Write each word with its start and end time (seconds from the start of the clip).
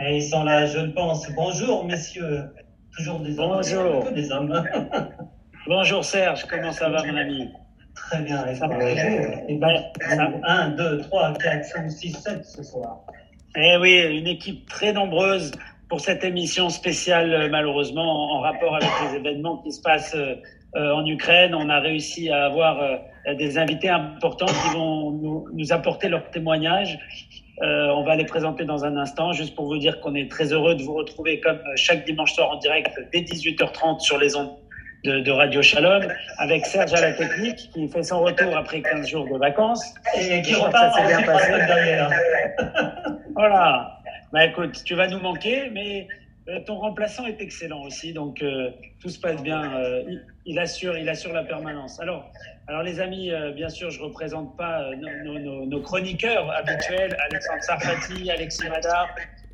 Et 0.00 0.16
ils 0.16 0.22
sont 0.22 0.44
là, 0.44 0.66
je 0.66 0.80
pense. 0.92 1.28
Bonjour, 1.34 1.84
messieurs. 1.84 2.44
Toujours 2.96 3.20
des 3.20 3.38
hommes. 3.38 3.56
Bonjour. 3.56 4.12
Des 4.12 4.30
hommes. 4.30 4.64
Bonjour 5.66 6.04
Serge, 6.04 6.44
comment 6.46 6.72
ça 6.72 6.88
va 6.88 7.04
mon 7.04 7.16
ami? 7.16 7.50
Très 7.94 8.22
bien. 8.22 8.46
Et 8.46 8.54
Ça 8.54 8.68
va. 8.68 8.90
Et 8.90 9.58
ben, 9.58 9.82
1, 10.44 10.68
2, 10.70 11.00
3, 11.02 11.34
4, 11.34 11.64
5, 11.64 11.90
6, 11.90 12.12
7 12.12 12.44
ce 12.44 12.62
soir. 12.62 13.00
Eh 13.56 13.76
oui, 13.78 14.00
une 14.18 14.28
équipe 14.28 14.68
très 14.68 14.92
nombreuse 14.92 15.50
pour 15.88 16.00
cette 16.00 16.22
émission 16.22 16.68
spéciale, 16.68 17.32
euh, 17.32 17.48
malheureusement, 17.50 18.36
en 18.36 18.40
rapport 18.40 18.76
avec 18.76 18.88
les 19.04 19.16
événements 19.16 19.58
qui 19.58 19.72
se 19.72 19.80
passent 19.80 20.14
euh, 20.14 20.36
euh, 20.76 20.92
en 20.92 21.06
Ukraine. 21.06 21.54
On 21.54 21.70
a 21.70 21.80
réussi 21.80 22.30
à 22.30 22.44
avoir 22.44 22.80
euh, 22.80 23.34
des 23.34 23.56
invités 23.56 23.88
importants 23.88 24.46
qui 24.46 24.74
vont 24.74 25.12
nous, 25.12 25.46
nous 25.52 25.72
apporter 25.72 26.08
leurs 26.08 26.30
témoignages. 26.30 26.98
Euh, 27.62 27.88
on 27.88 28.04
va 28.04 28.14
les 28.14 28.24
présenter 28.24 28.64
dans 28.64 28.84
un 28.84 28.96
instant, 28.96 29.32
juste 29.32 29.54
pour 29.54 29.66
vous 29.66 29.78
dire 29.78 30.00
qu'on 30.00 30.14
est 30.14 30.30
très 30.30 30.52
heureux 30.52 30.74
de 30.76 30.82
vous 30.82 30.94
retrouver 30.94 31.40
comme 31.40 31.56
euh, 31.56 31.76
chaque 31.76 32.04
dimanche 32.04 32.32
soir 32.34 32.50
en 32.50 32.56
direct 32.58 32.92
dès 33.12 33.20
18h30 33.20 34.00
sur 34.00 34.18
les 34.18 34.36
ondes 34.36 34.50
de, 35.04 35.20
de 35.20 35.30
Radio 35.30 35.62
Shalom, 35.62 36.06
avec 36.38 36.66
Serge 36.66 36.92
à 36.92 37.00
la 37.00 37.12
technique 37.12 37.70
qui 37.72 37.88
fait 37.88 38.02
son 38.02 38.20
retour 38.20 38.56
après 38.56 38.80
15 38.82 39.08
jours 39.08 39.26
de 39.28 39.38
vacances. 39.38 39.84
Et 40.16 40.42
qui 40.42 40.54
repart 40.54 40.94
ça 40.94 41.00
s'est 41.00 41.06
bien 41.06 41.22
passé. 41.22 41.52
Voilà. 43.34 43.98
Bah 44.32 44.44
écoute, 44.44 44.82
tu 44.84 44.94
vas 44.94 45.06
nous 45.06 45.20
manquer, 45.20 45.70
mais 45.72 46.08
ton 46.66 46.76
remplaçant 46.76 47.26
est 47.26 47.40
excellent 47.40 47.82
aussi, 47.82 48.12
donc 48.12 48.42
euh, 48.42 48.70
tout 49.00 49.08
se 49.10 49.20
passe 49.20 49.42
bien. 49.42 49.74
euh, 49.76 50.02
il, 50.08 50.24
il 50.46 50.58
assure, 50.58 50.96
il 50.96 51.08
assure 51.08 51.32
la 51.32 51.44
permanence. 51.44 52.00
Alors, 52.00 52.30
alors 52.66 52.82
les 52.82 53.00
amis, 53.00 53.30
euh, 53.30 53.52
bien 53.52 53.68
sûr, 53.68 53.90
je 53.90 54.00
représente 54.02 54.56
pas 54.56 54.82
euh, 54.82 54.96
nos, 54.96 55.24
nos- 55.24 55.38
nos- 55.38 55.66
nos 55.66 55.80
chroniqueurs 55.82 56.50
habituels, 56.50 57.16
Alexandre 57.30 57.62
Sarfati, 57.62 58.30
Alexis 58.30 58.68
Madar 58.68 59.08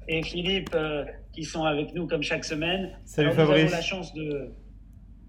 et 0.09 0.23
Philippe, 0.23 0.71
euh, 0.75 1.05
qui 1.33 1.43
sont 1.45 1.65
avec 1.65 1.95
nous 1.95 2.07
comme 2.07 2.23
chaque 2.23 2.45
semaine. 2.45 2.93
Salut 3.05 3.29
Alors, 3.31 3.35
Nous 3.37 3.43
avons 3.43 3.53
Fabrice. 3.57 3.73
la 3.73 3.83
chance 3.83 4.15
de. 4.15 4.53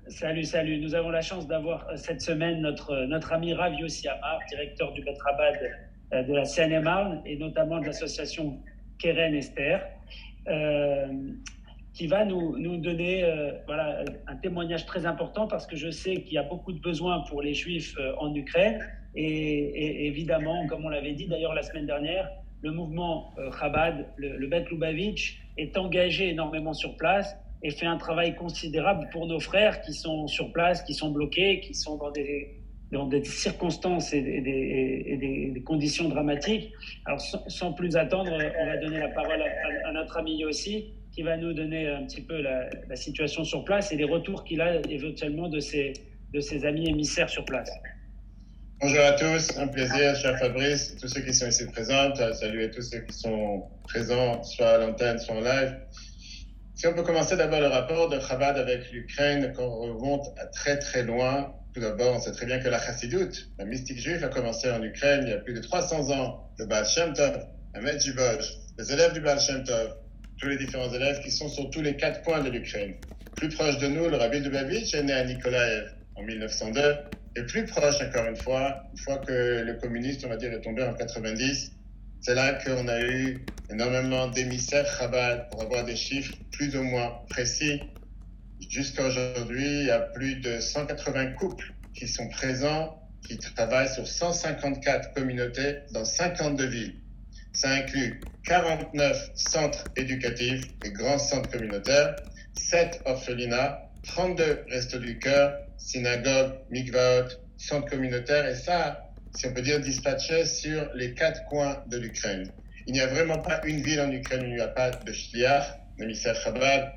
Salut, 0.07 0.43
salut. 0.43 0.77
Nous 0.79 0.93
avons 0.93 1.09
la 1.09 1.21
chance 1.21 1.47
d'avoir 1.47 1.87
euh, 1.89 1.95
cette 1.95 2.21
semaine 2.21 2.61
notre, 2.61 2.91
euh, 2.91 3.05
notre 3.07 3.33
ami 3.33 3.53
Rav 3.55 3.73
Yossi 3.73 4.07
Amar, 4.07 4.37
directeur 4.49 4.91
du 4.93 5.01
Betrabad 5.03 5.55
euh, 6.13 6.21
de 6.21 6.33
la 6.33 6.45
Seine-et-Marne 6.45 7.23
et 7.25 7.37
notamment 7.37 7.79
de 7.79 7.87
l'association 7.87 8.59
Keren 8.99 9.33
Esther, 9.33 9.81
euh, 10.47 11.07
qui 11.95 12.07
va 12.07 12.25
nous, 12.25 12.57
nous 12.57 12.77
donner 12.77 13.23
euh, 13.23 13.53
voilà, 13.65 14.03
un 14.27 14.35
témoignage 14.35 14.85
très 14.85 15.05
important 15.05 15.47
parce 15.47 15.65
que 15.65 15.77
je 15.77 15.89
sais 15.89 16.15
qu'il 16.23 16.33
y 16.33 16.37
a 16.37 16.43
beaucoup 16.43 16.73
de 16.73 16.79
besoins 16.79 17.21
pour 17.29 17.41
les 17.41 17.53
Juifs 17.53 17.95
euh, 17.97 18.11
en 18.19 18.35
Ukraine 18.35 18.79
et, 19.15 20.07
évidemment, 20.07 20.67
comme 20.67 20.83
on 20.85 20.89
l'avait 20.89 21.13
dit 21.13 21.27
d'ailleurs 21.27 21.53
la 21.53 21.63
semaine 21.63 21.85
dernière, 21.85 22.29
le 22.61 22.71
mouvement 22.71 23.31
euh, 23.37 23.49
Chabad, 23.57 24.07
le, 24.17 24.37
le 24.37 24.47
Bet 24.47 24.65
Lubavitch, 24.69 25.39
est 25.57 25.77
engagé 25.77 26.29
énormément 26.29 26.73
sur 26.73 26.97
place 26.97 27.33
et 27.63 27.71
fait 27.71 27.85
un 27.85 27.97
travail 27.97 28.35
considérable 28.35 29.07
pour 29.13 29.25
nos 29.25 29.39
frères 29.39 29.79
qui 29.81 29.93
sont 29.93 30.27
sur 30.27 30.51
place, 30.51 30.83
qui 30.83 30.93
sont 30.93 31.11
bloqués, 31.11 31.61
qui 31.61 31.73
sont 31.73 31.95
dans 31.95 32.11
des, 32.11 32.59
dans 32.91 33.05
des 33.07 33.23
circonstances 33.23 34.13
et 34.13 34.21
des, 34.21 35.03
et 35.07 35.17
des- 35.17 35.61
conditions 35.63 36.09
dramatiques. 36.09 36.73
Alors, 37.05 37.21
sans, 37.21 37.73
plus 37.73 37.95
attendre, 37.95 38.31
on 38.59 38.65
va 38.65 38.77
donner 38.77 38.99
la 38.99 39.07
parole 39.07 39.41
à, 39.41 39.89
à 39.89 39.91
notre 39.93 40.17
ami 40.17 40.37
Yossi, 40.37 40.93
qui 41.15 41.23
va 41.23 41.37
nous 41.37 41.53
donner 41.53 41.87
un 41.87 42.03
petit 42.03 42.21
peu 42.21 42.41
la, 42.41 42.95
situation 42.95 43.45
sur 43.45 43.63
place 43.63 43.91
et 43.93 43.95
les 43.95 44.03
retours 44.03 44.43
qu'il 44.43 44.59
a 44.59 44.81
éventuellement 44.89 45.47
de 45.47 45.61
ses, 45.61 45.93
de 46.33 46.41
ses 46.41 46.65
amis 46.65 46.89
émissaires 46.89 47.29
sur 47.29 47.45
place. 47.45 47.69
Bonjour 48.81 49.01
à 49.01 49.13
tous, 49.13 49.57
un 49.57 49.67
plaisir, 49.67 50.13
cher 50.17 50.37
Fabrice, 50.37 50.97
tous 50.99 51.07
ceux 51.07 51.21
qui 51.21 51.33
sont 51.33 51.47
ici 51.47 51.65
présents, 51.67 52.11
à 52.11 52.33
saluer 52.33 52.69
tous 52.69 52.81
ceux 52.81 52.99
qui 52.99 53.13
sont 53.13 53.63
présents, 53.85 54.43
soit 54.43 54.71
à 54.71 54.77
l'antenne, 54.79 55.17
soit 55.17 55.35
en 55.35 55.39
live. 55.39 55.77
Si 56.75 56.85
on 56.85 56.93
peut 56.93 57.03
commencer 57.03 57.37
d'abord 57.37 57.61
le 57.61 57.67
rapport 57.67 58.09
de 58.09 58.19
Chabad 58.19 58.57
avec 58.57 58.91
l'Ukraine, 58.91 59.53
qu'on 59.53 59.69
remonte 59.69 60.27
à 60.37 60.47
très 60.47 60.77
très 60.77 61.03
loin. 61.03 61.55
Tout 61.73 61.79
d'abord, 61.79 62.15
on 62.15 62.19
sait 62.19 62.33
très 62.33 62.45
bien 62.45 62.59
que 62.59 62.67
la 62.67 62.79
Chassidoute, 62.79 63.49
la 63.57 63.63
mystique 63.63 63.99
juive, 63.99 64.21
a 64.25 64.27
commencé 64.27 64.69
en 64.69 64.83
Ukraine 64.83 65.21
il 65.23 65.29
y 65.29 65.33
a 65.33 65.37
plus 65.37 65.53
de 65.53 65.61
300 65.61 66.11
ans. 66.11 66.49
Le 66.57 66.65
Baal 66.65 66.85
Shem 66.85 67.13
Tov, 67.13 67.47
à 67.73 67.79
Medjugorje, 67.79 68.57
les 68.77 68.91
élèves 68.91 69.13
du 69.13 69.21
Baal 69.21 69.39
Shem 69.39 69.63
tous 70.39 70.47
les 70.47 70.57
différents 70.57 70.91
élèves 70.91 71.21
qui 71.21 71.31
sont 71.31 71.47
sur 71.47 71.69
tous 71.69 71.81
les 71.81 71.95
quatre 71.95 72.21
coins 72.23 72.41
de 72.41 72.49
l'Ukraine. 72.49 72.95
Plus 73.35 73.49
proche 73.49 73.77
de 73.79 73.87
nous, 73.87 74.09
le 74.09 74.17
Rabbi 74.17 74.39
Lubavitch 74.39 74.93
est 74.93 75.03
né 75.03 75.13
à 75.13 75.23
Nikolaev 75.23 75.91
en 76.15 76.23
1902. 76.23 76.81
Et 77.37 77.43
plus 77.43 77.65
proche, 77.65 78.01
encore 78.01 78.25
une 78.27 78.35
fois, 78.37 78.83
une 78.93 78.97
fois 78.97 79.17
que 79.17 79.61
le 79.61 79.73
communiste, 79.73 80.23
on 80.25 80.29
va 80.29 80.37
dire, 80.37 80.53
est 80.53 80.61
tombé 80.61 80.83
en 80.83 80.93
90, 80.93 81.71
c'est 82.21 82.33
là 82.33 82.53
qu'on 82.53 82.87
a 82.87 83.01
eu 83.01 83.45
énormément 83.69 84.27
d'émissaires 84.27 84.87
Chabad 84.97 85.49
pour 85.49 85.61
avoir 85.61 85.83
des 85.83 85.95
chiffres 85.95 86.33
plus 86.51 86.75
ou 86.75 86.83
moins 86.83 87.19
précis. 87.29 87.81
Jusqu'à 88.69 89.05
aujourd'hui, 89.05 89.81
il 89.81 89.85
y 89.87 89.91
a 89.91 89.99
plus 89.99 90.35
de 90.35 90.59
180 90.59 91.33
couples 91.33 91.73
qui 91.93 92.07
sont 92.07 92.29
présents, 92.29 93.01
qui 93.27 93.37
travaillent 93.37 93.93
sur 93.93 94.07
154 94.07 95.13
communautés 95.13 95.79
dans 95.91 96.05
52 96.05 96.65
villes. 96.65 96.95
Ça 97.55 97.69
inclut 97.69 98.19
49 98.43 99.31
centres 99.33 99.85
éducatifs 99.95 100.65
et 100.83 100.91
grands 100.91 101.17
centres 101.17 101.49
communautaires, 101.49 102.17
7 102.53 103.01
orphelinats, 103.05 103.89
32 104.03 104.65
restos 104.69 104.99
du 104.99 105.17
cœur, 105.19 105.57
synagogues, 105.77 106.51
mikvaot, 106.69 107.29
centres 107.55 107.89
communautaires, 107.89 108.45
et 108.45 108.55
ça, 108.55 109.09
si 109.33 109.47
on 109.47 109.53
peut 109.53 109.61
dire, 109.61 109.79
dispatché 109.79 110.43
sur 110.45 110.89
les 110.95 111.13
quatre 111.13 111.45
coins 111.45 111.81
de 111.87 111.97
l'Ukraine. 111.97 112.51
Il 112.87 112.93
n'y 112.93 112.99
a 112.99 113.07
vraiment 113.07 113.39
pas 113.39 113.61
une 113.65 113.81
ville 113.81 114.01
en 114.01 114.11
Ukraine 114.11 114.41
où 114.41 114.47
il 114.47 114.55
n'y 114.55 114.59
a 114.59 114.67
pas 114.67 114.91
de 114.91 115.13
shliach, 115.13 115.79
d'émissaire 115.97 116.35
Chabad. 116.35 116.91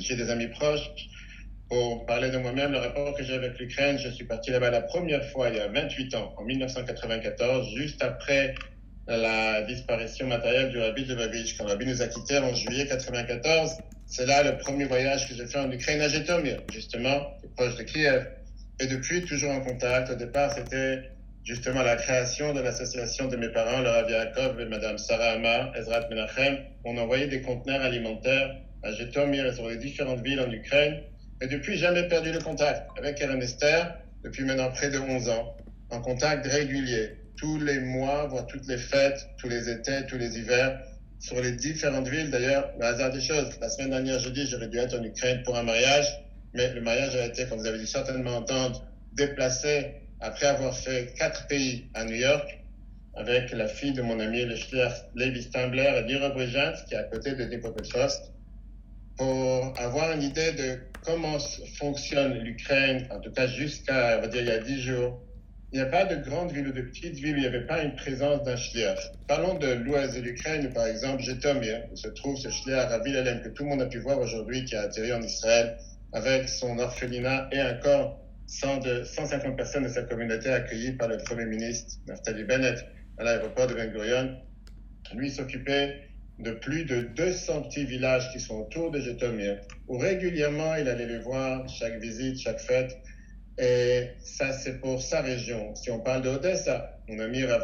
J'ai 0.00 0.14
des 0.14 0.28
amis 0.28 0.48
proches. 0.48 0.90
Pour 1.70 2.04
parler 2.04 2.30
de 2.30 2.36
moi-même, 2.36 2.72
le 2.72 2.78
rapport 2.78 3.14
que 3.16 3.22
j'ai 3.22 3.34
avec 3.34 3.58
l'Ukraine, 3.58 3.96
je 3.96 4.10
suis 4.10 4.24
parti 4.24 4.50
là-bas 4.50 4.70
la 4.70 4.82
première 4.82 5.24
fois 5.30 5.48
il 5.48 5.56
y 5.56 5.60
a 5.60 5.68
28 5.68 6.14
ans, 6.16 6.34
en 6.36 6.44
1994, 6.44 7.66
juste 7.76 8.02
après 8.02 8.54
la 9.16 9.62
disparition 9.62 10.26
matérielle 10.26 10.70
du 10.70 10.78
Rabbi 10.78 11.04
Lubavitch. 11.04 11.56
Quand 11.56 11.66
Rabbi 11.66 11.86
nous 11.86 12.02
a 12.02 12.06
quittés 12.06 12.38
en 12.38 12.54
juillet 12.54 12.86
94, 12.86 13.78
c'est 14.06 14.26
là 14.26 14.42
le 14.42 14.58
premier 14.58 14.84
voyage 14.84 15.28
que 15.28 15.34
j'ai 15.34 15.46
fait 15.46 15.58
en 15.58 15.70
Ukraine, 15.70 16.00
à 16.00 16.08
Jytomyr, 16.08 16.62
justement, 16.72 17.20
proche 17.56 17.76
de 17.76 17.82
Kiev. 17.82 18.26
Et 18.80 18.86
depuis, 18.86 19.24
toujours 19.24 19.52
en 19.52 19.60
contact. 19.60 20.10
Au 20.10 20.14
départ, 20.14 20.52
c'était 20.52 21.10
justement 21.44 21.82
la 21.82 21.96
création 21.96 22.52
de 22.54 22.60
l'association 22.60 23.28
de 23.28 23.36
mes 23.36 23.48
parents, 23.48 23.80
le 23.80 23.88
Rav 23.88 24.10
Yaakov 24.10 24.60
et 24.60 24.66
Madame 24.66 24.98
Sarah 24.98 25.32
Amar, 25.32 25.76
Ezrat 25.76 26.08
Menachem. 26.08 26.58
On 26.84 26.96
envoyait 26.96 27.28
des 27.28 27.42
conteneurs 27.42 27.82
alimentaires 27.82 28.56
à 28.82 28.92
Jytomyr 28.92 29.46
et 29.46 29.52
sur 29.52 29.68
les 29.68 29.76
différentes 29.76 30.22
villes 30.22 30.40
en 30.40 30.50
Ukraine. 30.50 31.02
Et 31.42 31.46
depuis, 31.46 31.76
jamais 31.76 32.06
perdu 32.08 32.32
le 32.32 32.40
contact 32.40 32.88
avec 32.98 33.16
Karen 33.16 33.42
Esther, 33.42 33.96
depuis 34.22 34.44
maintenant 34.44 34.70
près 34.70 34.90
de 34.90 34.98
11 34.98 35.28
ans, 35.30 35.56
en 35.90 36.00
contact 36.00 36.46
régulier, 36.46 37.19
tous 37.40 37.58
les 37.58 37.80
mois, 37.80 38.26
voire 38.26 38.46
toutes 38.46 38.66
les 38.68 38.76
fêtes, 38.76 39.26
tous 39.38 39.48
les 39.48 39.70
étés, 39.70 40.04
tous 40.06 40.18
les 40.18 40.38
hivers, 40.38 40.78
sur 41.18 41.40
les 41.40 41.52
différentes 41.52 42.06
villes. 42.06 42.30
D'ailleurs, 42.30 42.70
le 42.78 42.84
hasard 42.84 43.10
des 43.10 43.20
choses, 43.22 43.58
la 43.60 43.70
semaine 43.70 43.90
dernière, 43.90 44.18
jeudi, 44.18 44.46
j'aurais 44.46 44.68
dû 44.68 44.76
être 44.76 44.98
en 44.98 45.02
Ukraine 45.02 45.42
pour 45.42 45.56
un 45.56 45.62
mariage, 45.62 46.06
mais 46.52 46.70
le 46.74 46.82
mariage 46.82 47.16
a 47.16 47.26
été, 47.26 47.46
comme 47.46 47.58
vous 47.58 47.66
avez 47.66 47.78
dû 47.78 47.86
certainement 47.86 48.36
entendre, 48.36 48.84
déplacé 49.14 49.94
après 50.20 50.46
avoir 50.46 50.76
fait 50.76 51.14
quatre 51.16 51.46
pays 51.46 51.86
à 51.94 52.04
New 52.04 52.16
York, 52.16 52.58
avec 53.16 53.50
la 53.52 53.68
fille 53.68 53.92
de 53.92 54.02
mon 54.02 54.20
ami, 54.20 54.44
le 54.44 54.56
shliach 54.56 55.06
Levi 55.14 55.42
Stambler 55.42 55.90
et 55.96 56.02
Lira 56.02 56.28
Brejans, 56.28 56.74
qui 56.86 56.94
est 56.94 56.98
à 56.98 57.04
côté 57.04 57.32
de 57.32 57.44
Dnipropetrovsk, 57.44 58.20
pour 59.16 59.74
avoir 59.78 60.12
une 60.12 60.22
idée 60.22 60.52
de 60.52 60.78
comment 61.04 61.38
fonctionne 61.78 62.34
l'Ukraine, 62.34 63.06
en 63.10 63.18
tout 63.20 63.32
cas 63.32 63.46
jusqu'à, 63.46 64.18
on 64.18 64.20
va 64.20 64.28
dire, 64.28 64.42
il 64.42 64.48
y 64.48 64.52
a 64.52 64.58
dix 64.58 64.82
jours. 64.82 65.22
Il 65.72 65.78
n'y 65.78 65.86
a 65.86 65.88
pas 65.88 66.04
de 66.04 66.16
grandes 66.28 66.50
villes 66.50 66.66
ou 66.66 66.72
de 66.72 66.82
petites 66.82 67.14
villes 67.14 67.36
il 67.36 67.42
n'y 67.42 67.46
avait 67.46 67.66
pas 67.66 67.82
une 67.82 67.94
présence 67.94 68.42
d'un 68.42 68.56
shliach. 68.56 68.98
Parlons 69.28 69.54
de 69.54 69.68
l'ouest 69.68 70.16
de 70.16 70.20
l'Ukraine, 70.20 70.72
par 70.72 70.86
exemple, 70.86 71.22
Jytomyr, 71.22 71.84
où 71.92 71.96
se 71.96 72.08
trouve 72.08 72.36
ce 72.36 72.50
shliach 72.50 72.88
Ravi 72.88 73.12
Lalem, 73.12 73.40
que 73.40 73.50
tout 73.50 73.62
le 73.62 73.68
monde 73.68 73.82
a 73.82 73.86
pu 73.86 73.98
voir 73.98 74.18
aujourd'hui, 74.18 74.64
qui 74.64 74.74
a 74.74 74.82
atterri 74.82 75.12
en 75.12 75.22
Israël, 75.22 75.78
avec 76.12 76.48
son 76.48 76.76
orphelinat 76.80 77.48
et 77.52 77.62
encore 77.62 78.20
100 78.48 78.78
de, 78.78 79.04
150 79.04 79.56
personnes 79.56 79.84
de 79.84 79.88
sa 79.88 80.02
communauté 80.02 80.50
accueillies 80.50 80.92
par 80.92 81.06
le 81.06 81.18
Premier 81.18 81.44
ministre 81.44 82.00
Naftali 82.08 82.42
Bennett 82.42 82.84
à 83.18 83.22
l'aéroport 83.22 83.68
de 83.68 83.74
Ben 83.74 83.92
Gurion. 83.92 84.36
Lui 85.14 85.30
s'occupait 85.30 86.08
de 86.40 86.50
plus 86.52 86.84
de 86.84 87.02
200 87.02 87.62
petits 87.62 87.84
villages 87.84 88.32
qui 88.32 88.40
sont 88.40 88.56
autour 88.56 88.90
de 88.90 88.98
Jytomyr, 88.98 89.60
où 89.86 89.98
régulièrement 89.98 90.74
il 90.74 90.88
allait 90.88 91.06
les 91.06 91.18
voir, 91.18 91.68
chaque 91.68 92.00
visite, 92.00 92.40
chaque 92.40 92.58
fête. 92.58 92.98
Et 93.60 94.08
ça, 94.22 94.52
c'est 94.52 94.80
pour 94.80 95.02
sa 95.02 95.20
région. 95.20 95.74
Si 95.74 95.90
on 95.90 96.00
parle 96.00 96.22
de 96.22 96.30
Odessa, 96.30 96.98
mon 97.08 97.18
ami 97.18 97.44
Rav 97.44 97.62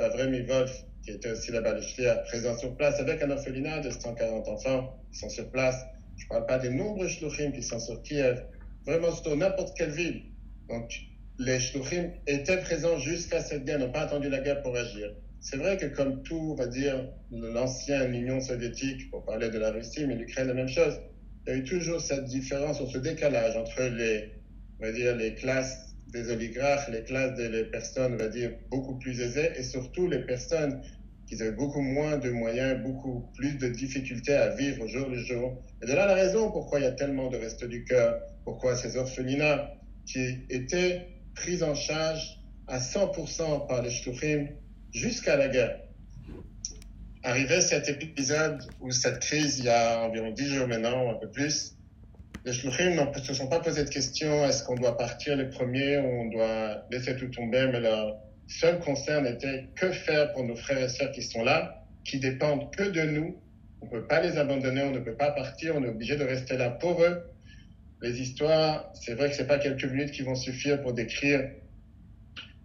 qui 1.03 1.13
était 1.13 1.31
aussi 1.31 1.53
là-bas 1.53 1.73
le 1.73 2.25
présent 2.25 2.59
sur 2.59 2.77
place 2.77 3.01
avec 3.01 3.23
un 3.23 3.31
orphelinat 3.31 3.81
de 3.81 3.91
140 3.91 4.49
enfants 4.49 4.99
qui 5.11 5.21
sont 5.21 5.29
sur 5.31 5.51
place. 5.51 5.87
Je 6.19 6.25
ne 6.25 6.29
parle 6.29 6.47
pas 6.47 6.59
des 6.59 6.69
nombreux 6.69 7.09
shluchim 7.09 7.53
qui 7.53 7.63
sont 7.63 7.79
sur 7.79 8.03
Kiev, 8.03 8.45
vraiment 8.85 9.13
sur 9.13 9.37
n'importe 9.37 9.75
quelle 9.77 9.93
ville. 9.93 10.25
Donc, 10.69 10.93
les 11.39 11.61
shluchim 11.61 12.11
étaient 12.27 12.59
présents 12.59 12.99
jusqu'à 12.99 13.41
cette 13.41 13.65
guerre, 13.65 13.79
n'ont 13.79 13.93
pas 13.93 14.01
attendu 14.01 14.29
la 14.29 14.41
guerre 14.41 14.63
pour 14.63 14.77
agir. 14.77 15.15
c'est 15.41 15.57
vrai 15.57 15.77
que 15.77 15.87
comme 15.87 16.23
tout, 16.25 16.51
on 16.53 16.55
va 16.57 16.67
dire, 16.67 17.09
l'ancienne 17.31 18.15
Union 18.15 18.41
soviétique, 18.41 19.11
pour 19.11 19.25
parler 19.25 19.49
de 19.49 19.59
la 19.59 19.71
Russie, 19.71 20.05
mais 20.07 20.17
l'Ukraine, 20.17 20.49
la 20.49 20.55
même 20.55 20.69
chose, 20.69 21.01
il 21.47 21.51
y 21.51 21.53
a 21.55 21.59
eu 21.59 21.65
toujours 21.65 22.01
cette 22.01 22.25
différence, 22.25 22.85
ce 22.85 22.99
décalage 22.99 23.57
entre 23.57 23.83
les, 23.83 24.33
on 24.81 24.87
va 24.87 24.93
dire, 24.93 25.15
les 25.15 25.35
classes 25.35 25.86
des 26.09 26.31
oligarques, 26.31 26.89
les 26.89 27.03
classes 27.03 27.35
des 27.35 27.65
personnes, 27.65 28.15
on 28.15 28.17
va 28.17 28.29
dire, 28.29 28.53
beaucoup 28.71 28.99
plus 28.99 29.21
aisées, 29.21 29.51
et 29.57 29.63
surtout 29.63 30.09
les 30.09 30.21
personnes 30.21 30.81
qui 31.27 31.41
avaient 31.41 31.53
beaucoup 31.53 31.81
moins 31.81 32.19
de 32.19 32.31
moyens, 32.31 32.81
beaucoup 32.83 33.29
plus 33.35 33.59
de 33.59 33.69
difficultés 33.69 34.35
à 34.35 34.55
vivre 34.55 34.85
au 34.85 34.89
jour 34.89 35.09
le 35.09 35.19
jour. 35.19 35.61
Et 35.83 35.87
de 35.87 35.93
là 35.93 36.07
la 36.07 36.15
raison 36.15 36.51
pourquoi 36.51 36.79
il 36.79 36.85
y 36.85 36.87
a 36.87 36.93
tellement 36.93 37.29
de 37.31 37.37
restes 37.37 37.65
du 37.65 37.85
cœur, 37.85 38.21
pourquoi 38.45 38.77
ces 38.77 38.97
orphelinats 38.97 39.73
qui 40.07 40.39
étaient 40.51 41.09
pris 41.35 41.63
en 41.63 41.75
charge 41.75 42.39
à 42.69 42.79
100% 42.79 43.67
par 43.67 43.83
les 43.83 43.91
Shtuchim 43.91 44.49
jusqu'à 44.93 45.37
la 45.37 45.49
guerre. 45.49 45.81
Arrivé 47.23 47.61
cet 47.61 47.89
épisode 47.89 48.63
ou 48.81 48.93
cette 48.93 49.19
crise 49.19 49.59
il 49.59 49.65
y 49.65 49.69
a 49.69 50.05
environ 50.05 50.31
10 50.31 50.55
jours 50.55 50.69
maintenant, 50.69 51.11
un 51.11 51.15
peu 51.15 51.29
plus, 51.29 51.76
les 52.47 52.53
Shluchim 52.53 52.95
ne 52.95 53.21
se 53.21 53.35
sont 53.35 53.49
pas 53.49 53.59
posé 53.59 53.83
de 53.83 53.89
questions 53.89 54.45
est-ce 54.45 54.63
qu'on 54.63 54.77
doit 54.77 54.97
partir 54.97 55.37
les 55.37 55.47
premiers 55.47 55.99
ou 55.99 56.07
on 56.07 56.25
doit 56.27 56.87
laisser 56.93 57.17
tout 57.17 57.27
tomber, 57.27 57.69
mais 57.73 57.81
leur 57.81 58.19
seul 58.47 58.79
concern 58.79 59.27
était 59.27 59.65
que 59.75 59.91
faire 59.91 60.33
pour 60.33 60.45
nos 60.45 60.55
frères 60.55 60.79
et 60.79 60.89
sœurs 60.89 61.11
qui 61.11 61.23
sont 61.23 61.43
là, 61.43 61.83
qui 62.05 62.21
dépendent 62.21 62.73
que 62.73 62.85
de 62.85 63.03
nous. 63.03 63.37
On 63.81 63.87
ne 63.87 63.91
peut 63.91 64.07
pas 64.07 64.21
les 64.21 64.39
abandonner, 64.39 64.85
on 64.85 64.93
ne 64.93 65.01
peut 65.01 65.17
pas 65.17 65.33
partir, 65.33 65.75
on 65.75 65.83
est 65.83 65.89
obligé 65.89 66.15
de 66.15 66.23
rester 66.23 66.57
là 66.57 66.71
pour 66.71 67.03
eux. 67.03 67.25
Les 68.01 68.21
histoires, 68.21 68.93
c'est 68.95 69.15
vrai 69.15 69.29
que 69.29 69.35
ce 69.35 69.43
pas 69.43 69.59
quelques 69.59 69.85
minutes 69.85 70.13
qui 70.13 70.23
vont 70.23 70.37
suffire 70.37 70.81
pour 70.83 70.93
décrire 70.93 71.51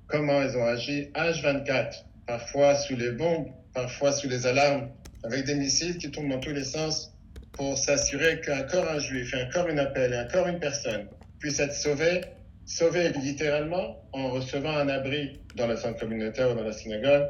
comment 0.06 0.44
ils 0.44 0.56
ont 0.58 0.66
agi 0.66 1.10
H24, 1.16 2.04
parfois 2.28 2.76
sous 2.76 2.96
les 2.96 3.14
bombes, 3.14 3.48
parfois 3.74 4.12
sous 4.12 4.30
les 4.30 4.46
alarmes, 4.46 4.90
avec 5.24 5.46
des 5.46 5.56
missiles 5.56 5.98
qui 5.98 6.12
tombent 6.12 6.30
dans 6.30 6.40
tous 6.40 6.54
les 6.54 6.66
sens 6.66 7.12
pour 7.54 7.78
s'assurer 7.78 8.42
qu'un 8.42 8.64
corps 8.64 8.90
un 8.90 9.00
juif, 9.00 9.34
un 9.34 9.46
corps 9.52 9.68
une 9.68 9.80
appel 9.80 10.14
et 10.14 10.18
un 10.18 10.26
corps 10.26 10.48
une 10.48 10.60
personne 10.60 11.08
puisse 11.40 11.60
être 11.60 11.74
sauvé, 11.74 12.22
sauvé 12.66 13.10
littéralement 13.22 14.02
en 14.14 14.30
recevant 14.30 14.76
un 14.78 14.88
abri 14.90 15.40
dans 15.56 15.68
le 15.68 15.76
centre 15.76 16.00
communautaire 16.00 16.52
ou 16.52 16.56
dans 16.56 16.64
la 16.64 16.74
synagogue, 16.74 17.28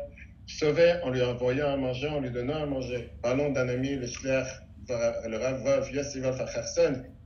sauvé 0.47 0.93
en 1.03 1.09
lui 1.09 1.21
envoyant 1.21 1.73
à 1.73 1.77
manger, 1.77 2.07
en 2.07 2.19
lui 2.19 2.29
donnant 2.29 2.61
à 2.61 2.65
manger. 2.65 3.09
Parlons 3.21 3.51
d'un 3.51 3.69
ami, 3.69 3.95
le 3.95 4.07
Shler, 4.07 4.43
le 4.89 5.37
Rav 5.37 5.89
Yossi 5.93 6.19
Wolf 6.19 6.41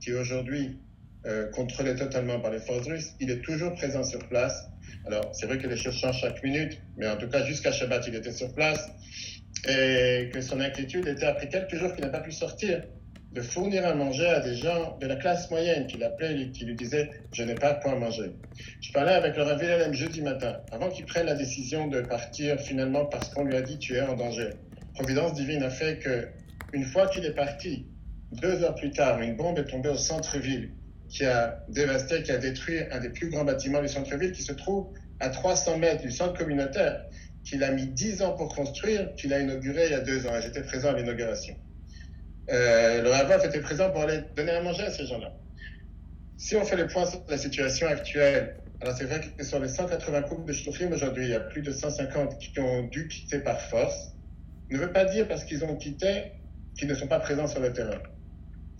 qui 0.00 0.12
aujourd'hui 0.12 0.78
euh, 1.26 1.50
contrôlé 1.50 1.96
totalement 1.96 2.38
par 2.38 2.52
les 2.52 2.60
forces 2.60 2.86
russes, 2.86 3.14
il 3.18 3.30
est 3.30 3.40
toujours 3.40 3.74
présent 3.74 4.04
sur 4.04 4.20
place. 4.28 4.68
Alors, 5.06 5.28
c'est 5.32 5.46
vrai 5.46 5.58
que 5.58 5.66
les 5.66 5.76
choses 5.76 5.96
changent 5.96 6.20
chaque 6.20 6.40
minute, 6.44 6.80
mais 6.96 7.08
en 7.08 7.16
tout 7.16 7.28
cas, 7.28 7.44
jusqu'à 7.44 7.72
Shabbat, 7.72 8.06
il 8.06 8.14
était 8.14 8.30
sur 8.30 8.54
place. 8.54 8.88
Et 9.68 10.30
que 10.32 10.40
son 10.40 10.60
inquiétude 10.60 11.08
était, 11.08 11.26
après 11.26 11.48
quelques 11.48 11.74
jours 11.76 11.92
qu'il 11.94 12.04
n'a 12.04 12.10
pas 12.10 12.20
pu 12.20 12.32
sortir, 12.32 12.82
de 13.32 13.42
fournir 13.42 13.86
à 13.86 13.94
manger 13.94 14.26
à 14.26 14.40
des 14.40 14.54
gens 14.54 14.96
de 14.98 15.06
la 15.06 15.16
classe 15.16 15.50
moyenne 15.50 15.86
qu'il 15.86 16.02
appelait 16.02 16.50
qui 16.52 16.64
lui 16.64 16.74
disaient 16.74 17.10
Je 17.32 17.42
n'ai 17.42 17.54
pas 17.54 17.74
quoi 17.74 17.94
manger. 17.94 18.32
Je 18.80 18.92
parlais 18.92 19.12
avec 19.12 19.36
le 19.36 19.42
Rav 19.42 19.92
jeudi 19.92 20.22
matin, 20.22 20.56
avant 20.72 20.88
qu'il 20.88 21.04
prenne 21.04 21.26
la 21.26 21.34
décision 21.34 21.86
de 21.88 22.00
partir 22.00 22.58
finalement 22.58 23.04
parce 23.04 23.28
qu'on 23.30 23.44
lui 23.44 23.56
a 23.56 23.62
dit 23.62 23.78
Tu 23.78 23.94
es 23.94 24.00
en 24.00 24.14
danger. 24.14 24.50
Providence 24.94 25.34
divine 25.34 25.62
a 25.62 25.70
fait 25.70 25.98
que, 25.98 26.28
une 26.72 26.84
fois 26.84 27.08
qu'il 27.08 27.26
est 27.26 27.34
parti, 27.34 27.86
deux 28.32 28.62
heures 28.62 28.74
plus 28.74 28.90
tard, 28.90 29.20
une 29.20 29.36
bombe 29.36 29.58
est 29.58 29.66
tombée 29.66 29.90
au 29.90 29.96
centre-ville 29.96 30.70
qui 31.08 31.24
a 31.24 31.62
dévasté, 31.68 32.22
qui 32.22 32.32
a 32.32 32.38
détruit 32.38 32.78
un 32.90 33.00
des 33.00 33.10
plus 33.10 33.28
grands 33.28 33.44
bâtiments 33.44 33.82
du 33.82 33.88
centre-ville 33.88 34.32
qui 34.32 34.42
se 34.42 34.52
trouve 34.52 34.88
à 35.20 35.28
300 35.28 35.78
mètres 35.78 36.02
du 36.02 36.10
centre 36.10 36.38
communautaire, 36.38 37.04
qu'il 37.46 37.62
a 37.62 37.70
mis 37.70 37.86
10 37.86 38.22
ans 38.22 38.32
pour 38.32 38.54
construire, 38.54 39.14
qu'il 39.14 39.32
a 39.32 39.40
inauguré 39.40 39.86
il 39.86 39.92
y 39.92 39.94
a 39.94 40.00
deux 40.00 40.26
ans. 40.26 40.32
J'étais 40.42 40.62
présent 40.62 40.90
à 40.90 40.96
l'inauguration. 40.96 41.56
Euh, 42.50 43.02
le 43.02 43.08
Ravof 43.08 43.44
était 43.44 43.60
présent 43.60 43.90
pour 43.90 44.02
aller 44.02 44.20
donner 44.34 44.50
à 44.50 44.62
manger 44.62 44.82
à 44.82 44.90
ces 44.90 45.06
gens-là. 45.06 45.32
Si 46.36 46.56
on 46.56 46.64
fait 46.64 46.76
le 46.76 46.88
point 46.88 47.06
sur 47.06 47.22
la 47.28 47.38
situation 47.38 47.86
actuelle, 47.86 48.56
alors 48.80 48.96
c'est 48.96 49.04
vrai 49.04 49.20
que 49.20 49.44
sur 49.44 49.60
les 49.60 49.68
180 49.68 50.22
couples 50.22 50.44
de 50.44 50.52
Shtuchim 50.52 50.92
aujourd'hui, 50.92 51.24
il 51.24 51.30
y 51.30 51.34
a 51.34 51.40
plus 51.40 51.62
de 51.62 51.70
150 51.70 52.36
qui 52.38 52.60
ont 52.60 52.82
dû 52.88 53.06
quitter 53.08 53.38
par 53.38 53.60
force. 53.60 54.12
Ne 54.68 54.78
veut 54.78 54.92
pas 54.92 55.04
dire 55.04 55.28
parce 55.28 55.44
qu'ils 55.44 55.64
ont 55.64 55.76
quitté 55.76 56.32
qu'ils 56.76 56.88
ne 56.88 56.94
sont 56.94 57.06
pas 57.06 57.20
présents 57.20 57.46
sur 57.46 57.60
le 57.60 57.72
terrain. 57.72 57.98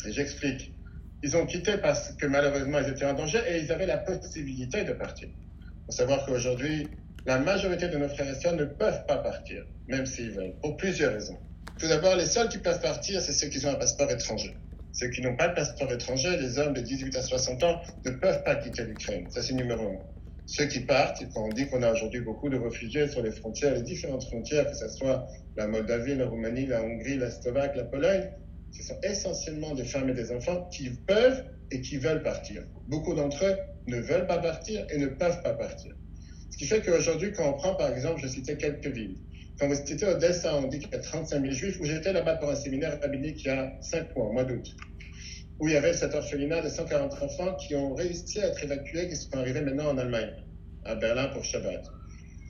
J'explique. 0.06 0.74
Ils 1.22 1.36
ont 1.36 1.46
quitté 1.46 1.78
parce 1.78 2.12
que 2.14 2.26
malheureusement 2.26 2.80
ils 2.80 2.90
étaient 2.90 3.06
en 3.06 3.14
danger 3.14 3.38
et 3.48 3.60
ils 3.60 3.70
avaient 3.72 3.86
la 3.86 3.98
possibilité 3.98 4.84
de 4.84 4.92
partir. 4.92 5.28
Il 5.28 5.86
faut 5.86 5.92
savoir 5.92 6.26
qu'aujourd'hui, 6.26 6.88
la 7.26 7.38
majorité 7.38 7.88
de 7.88 7.98
nos 7.98 8.08
frères 8.08 8.30
et 8.30 8.40
sœurs 8.40 8.54
ne 8.54 8.64
peuvent 8.64 9.04
pas 9.06 9.18
partir, 9.18 9.64
même 9.88 10.06
s'ils 10.06 10.30
veulent, 10.30 10.54
pour 10.62 10.76
plusieurs 10.76 11.12
raisons. 11.12 11.36
Tout 11.76 11.88
d'abord, 11.88 12.14
les 12.14 12.24
seuls 12.24 12.48
qui 12.48 12.58
peuvent 12.58 12.80
partir, 12.80 13.20
c'est 13.20 13.32
ceux 13.32 13.48
qui 13.48 13.64
ont 13.66 13.70
un 13.70 13.74
passeport 13.74 14.08
étranger. 14.10 14.56
Ceux 14.92 15.08
qui 15.08 15.20
n'ont 15.22 15.36
pas 15.36 15.48
de 15.48 15.54
passeport 15.54 15.92
étranger, 15.92 16.36
les 16.38 16.58
hommes 16.58 16.72
de 16.72 16.80
18 16.80 17.16
à 17.16 17.22
60 17.22 17.64
ans, 17.64 17.80
ne 18.04 18.12
peuvent 18.12 18.44
pas 18.44 18.54
quitter 18.54 18.84
l'Ukraine. 18.84 19.26
Ça, 19.28 19.42
c'est 19.42 19.54
numéro 19.54 19.88
un. 19.88 19.98
Ceux 20.46 20.66
qui 20.66 20.80
partent, 20.80 21.24
quand 21.34 21.44
on 21.44 21.48
dit 21.48 21.66
qu'on 21.68 21.82
a 21.82 21.92
aujourd'hui 21.92 22.20
beaucoup 22.20 22.48
de 22.48 22.56
réfugiés 22.56 23.08
sur 23.08 23.20
les 23.20 23.32
frontières, 23.32 23.74
les 23.74 23.82
différentes 23.82 24.24
frontières, 24.24 24.70
que 24.70 24.76
ce 24.76 24.88
soit 24.88 25.26
la 25.56 25.66
Moldavie, 25.66 26.14
la 26.14 26.26
Roumanie, 26.26 26.66
la 26.66 26.80
Hongrie, 26.82 27.18
la 27.18 27.32
Slovaque, 27.32 27.74
la 27.74 27.84
Pologne, 27.84 28.30
ce 28.70 28.84
sont 28.84 28.98
essentiellement 29.02 29.74
des 29.74 29.84
femmes 29.84 30.08
et 30.10 30.14
des 30.14 30.30
enfants 30.30 30.68
qui 30.70 30.90
peuvent 30.90 31.44
et 31.72 31.80
qui 31.80 31.96
veulent 31.96 32.22
partir. 32.22 32.62
Beaucoup 32.86 33.14
d'entre 33.14 33.44
eux 33.44 33.56
ne 33.88 33.98
veulent 33.98 34.26
pas 34.28 34.38
partir 34.38 34.86
et 34.90 34.98
ne 34.98 35.08
peuvent 35.08 35.42
pas 35.42 35.54
partir. 35.54 35.96
Ce 36.50 36.56
qui 36.56 36.66
fait 36.66 36.80
qu'aujourd'hui, 36.80 37.32
quand 37.32 37.48
on 37.48 37.54
prend 37.54 37.74
par 37.74 37.90
exemple, 37.92 38.20
je 38.22 38.28
citais 38.28 38.56
quelques 38.56 38.86
villes. 38.86 39.16
Quand 39.58 39.68
vous 39.68 39.74
citez 39.74 40.06
Odessa, 40.06 40.54
on 40.56 40.68
dit 40.68 40.78
qu'il 40.78 40.90
y 40.90 40.94
a 40.94 40.98
35 40.98 41.40
000 41.40 41.52
juifs, 41.52 41.80
où 41.80 41.84
j'étais 41.84 42.12
là-bas 42.12 42.36
pour 42.36 42.50
un 42.50 42.54
séminaire 42.54 43.00
rabbinique 43.00 43.42
il 43.42 43.46
y 43.46 43.50
a 43.50 43.72
5 43.80 44.14
mois, 44.14 44.26
au 44.26 44.32
mois 44.32 44.44
d'août, 44.44 44.76
où 45.58 45.68
il 45.68 45.74
y 45.74 45.76
avait 45.76 45.94
cet 45.94 46.14
orphelinat 46.14 46.60
de 46.60 46.68
140 46.68 47.22
enfants 47.22 47.54
qui 47.54 47.74
ont 47.74 47.94
réussi 47.94 48.40
à 48.40 48.48
être 48.48 48.62
évacués, 48.62 49.08
qui 49.08 49.16
sont 49.16 49.34
arrivés 49.34 49.62
maintenant 49.62 49.88
en 49.88 49.98
Allemagne, 49.98 50.32
à 50.84 50.94
Berlin 50.94 51.28
pour 51.28 51.42
Shabbat. 51.42 51.84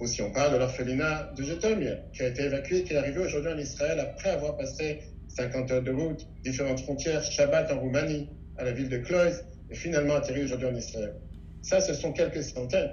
Ou 0.01 0.07
si 0.07 0.21
on 0.21 0.33
parle 0.33 0.55
de 0.55 0.59
l'orphelinat 0.59 1.33
de 1.37 1.43
Jetomie, 1.45 1.87
qui 2.13 2.23
a 2.23 2.29
été 2.29 2.43
évacué, 2.43 2.83
qui 2.83 2.93
est 2.93 2.97
arrivé 2.97 3.21
aujourd'hui 3.21 3.53
en 3.53 3.59
Israël 3.59 4.01
après 4.01 4.31
avoir 4.31 4.57
passé 4.57 5.01
50 5.29 5.71
heures 5.71 5.83
de 5.83 5.93
route, 5.93 6.27
différentes 6.43 6.81
frontières, 6.81 7.23
Shabbat 7.23 7.71
en 7.71 7.81
Roumanie, 7.81 8.29
à 8.59 8.65
la 8.65 8.73
ville 8.73 8.89
de 8.89 8.99
Cloyes, 8.99 9.43
et 9.71 9.75
finalement 9.75 10.17
atterri 10.17 10.43
aujourd'hui 10.43 10.67
en 10.67 10.75
Israël. 10.75 11.15
Ça, 11.63 11.81
ce 11.81 11.95
sont 11.95 12.13
quelques 12.13 12.43
centaines. 12.43 12.91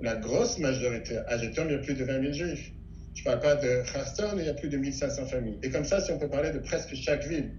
La 0.00 0.16
grosse 0.16 0.58
majorité, 0.58 1.18
à 1.28 1.38
Jetom, 1.38 1.68
il 1.68 1.72
y 1.72 1.74
a 1.76 1.78
plus 1.78 1.94
de 1.94 2.04
20 2.04 2.20
000 2.20 2.32
juifs. 2.32 2.72
Je 3.14 3.20
ne 3.20 3.24
parle 3.24 3.40
pas 3.40 3.54
de 3.56 3.82
Kherson, 3.92 4.36
il 4.38 4.46
y 4.46 4.48
a 4.48 4.54
plus 4.54 4.68
de 4.68 4.76
1500 4.76 5.26
familles. 5.26 5.58
Et 5.62 5.70
comme 5.70 5.84
ça, 5.84 6.00
si 6.00 6.10
on 6.12 6.18
peut 6.18 6.28
parler 6.28 6.50
de 6.50 6.58
presque 6.58 6.94
chaque 6.94 7.26
ville, 7.26 7.50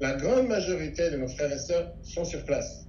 la 0.00 0.14
grande 0.14 0.48
majorité 0.48 1.10
de 1.10 1.16
nos 1.16 1.28
frères 1.28 1.52
et 1.52 1.58
sœurs 1.58 1.94
sont 2.02 2.24
sur 2.24 2.44
place. 2.44 2.86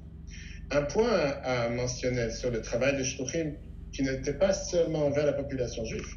Un 0.72 0.82
point 0.82 1.10
à, 1.10 1.70
mentionner 1.70 2.30
sur 2.32 2.52
le 2.52 2.62
travail 2.62 2.98
de 2.98 3.04
Shtuchim, 3.04 3.54
qui 3.94 4.04
n'était 4.04 4.34
pas 4.34 4.52
seulement 4.52 5.06
envers 5.06 5.26
la 5.26 5.34
population 5.34 5.86
juive. 5.86 6.08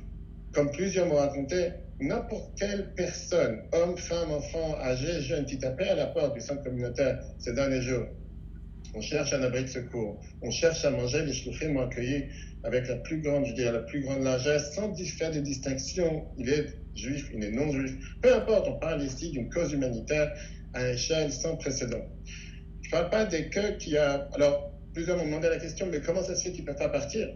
Comme 0.53 0.73
plusieurs 0.73 1.07
m'ont 1.07 1.17
raconté, 1.17 1.71
n'importe 2.01 2.59
quelle 2.59 2.93
personne, 2.95 3.63
homme, 3.73 3.97
femme, 3.97 4.33
enfant, 4.33 4.77
âgé, 4.81 5.21
jeune, 5.21 5.45
qui 5.45 5.59
tapait 5.59 5.89
à 5.89 5.95
la 5.95 6.07
porte 6.07 6.35
du 6.35 6.41
centre 6.41 6.65
communautaire 6.65 7.21
ces 7.39 7.53
derniers 7.53 7.83
jours, 7.83 8.07
on 8.95 9.01
cherche 9.01 9.33
un 9.33 9.43
abri 9.43 9.65
de 9.65 9.69
secours, 9.69 10.21
on 10.43 10.51
cherche 10.51 10.85
à 10.85 10.91
manger, 10.91 11.25
les 11.25 11.33
shluchim 11.33 11.73
m'ont 11.73 11.83
accueilli 11.83 12.25
avec 12.65 12.89
la 12.89 12.97
plus 12.97 13.21
grande, 13.21 13.47
je 13.47 13.55
dirais, 13.55 13.73
la 13.73 13.81
plus 13.81 14.03
grande 14.03 14.23
largesse, 14.23 14.75
sans 14.75 14.95
faire 14.95 15.31
de 15.31 15.41
distinction. 15.41 16.27
Il 16.37 16.49
est 16.49 16.67
juif, 16.95 17.31
il 17.33 17.43
est 17.45 17.51
non 17.51 17.71
juif. 17.71 17.93
Peu 18.21 18.35
importe, 18.35 18.67
on 18.69 18.79
parle 18.79 19.03
ici 19.03 19.31
d'une 19.31 19.49
cause 19.51 19.73
humanitaire 19.73 20.31
à 20.75 20.91
échelle 20.91 21.33
sans 21.33 21.57
précédent. 21.57 22.05
Je 22.83 22.89
ne 22.89 22.91
parle 22.91 23.11
pas 23.11 23.25
des 23.25 23.49
cas 23.49 23.73
qui 23.73 23.97
a. 23.97 24.29
Alors, 24.35 24.73
plusieurs 24.93 25.17
m'ont 25.17 25.25
demandé 25.25 25.49
la 25.49 25.59
question, 25.59 25.87
mais 25.91 26.01
comment 26.01 26.23
ça 26.23 26.35
se 26.35 26.43
fait 26.43 26.53
qu'ils 26.53 26.63
ne 26.63 26.67
peuvent 26.67 26.79
pas 26.79 26.89
partir? 26.89 27.29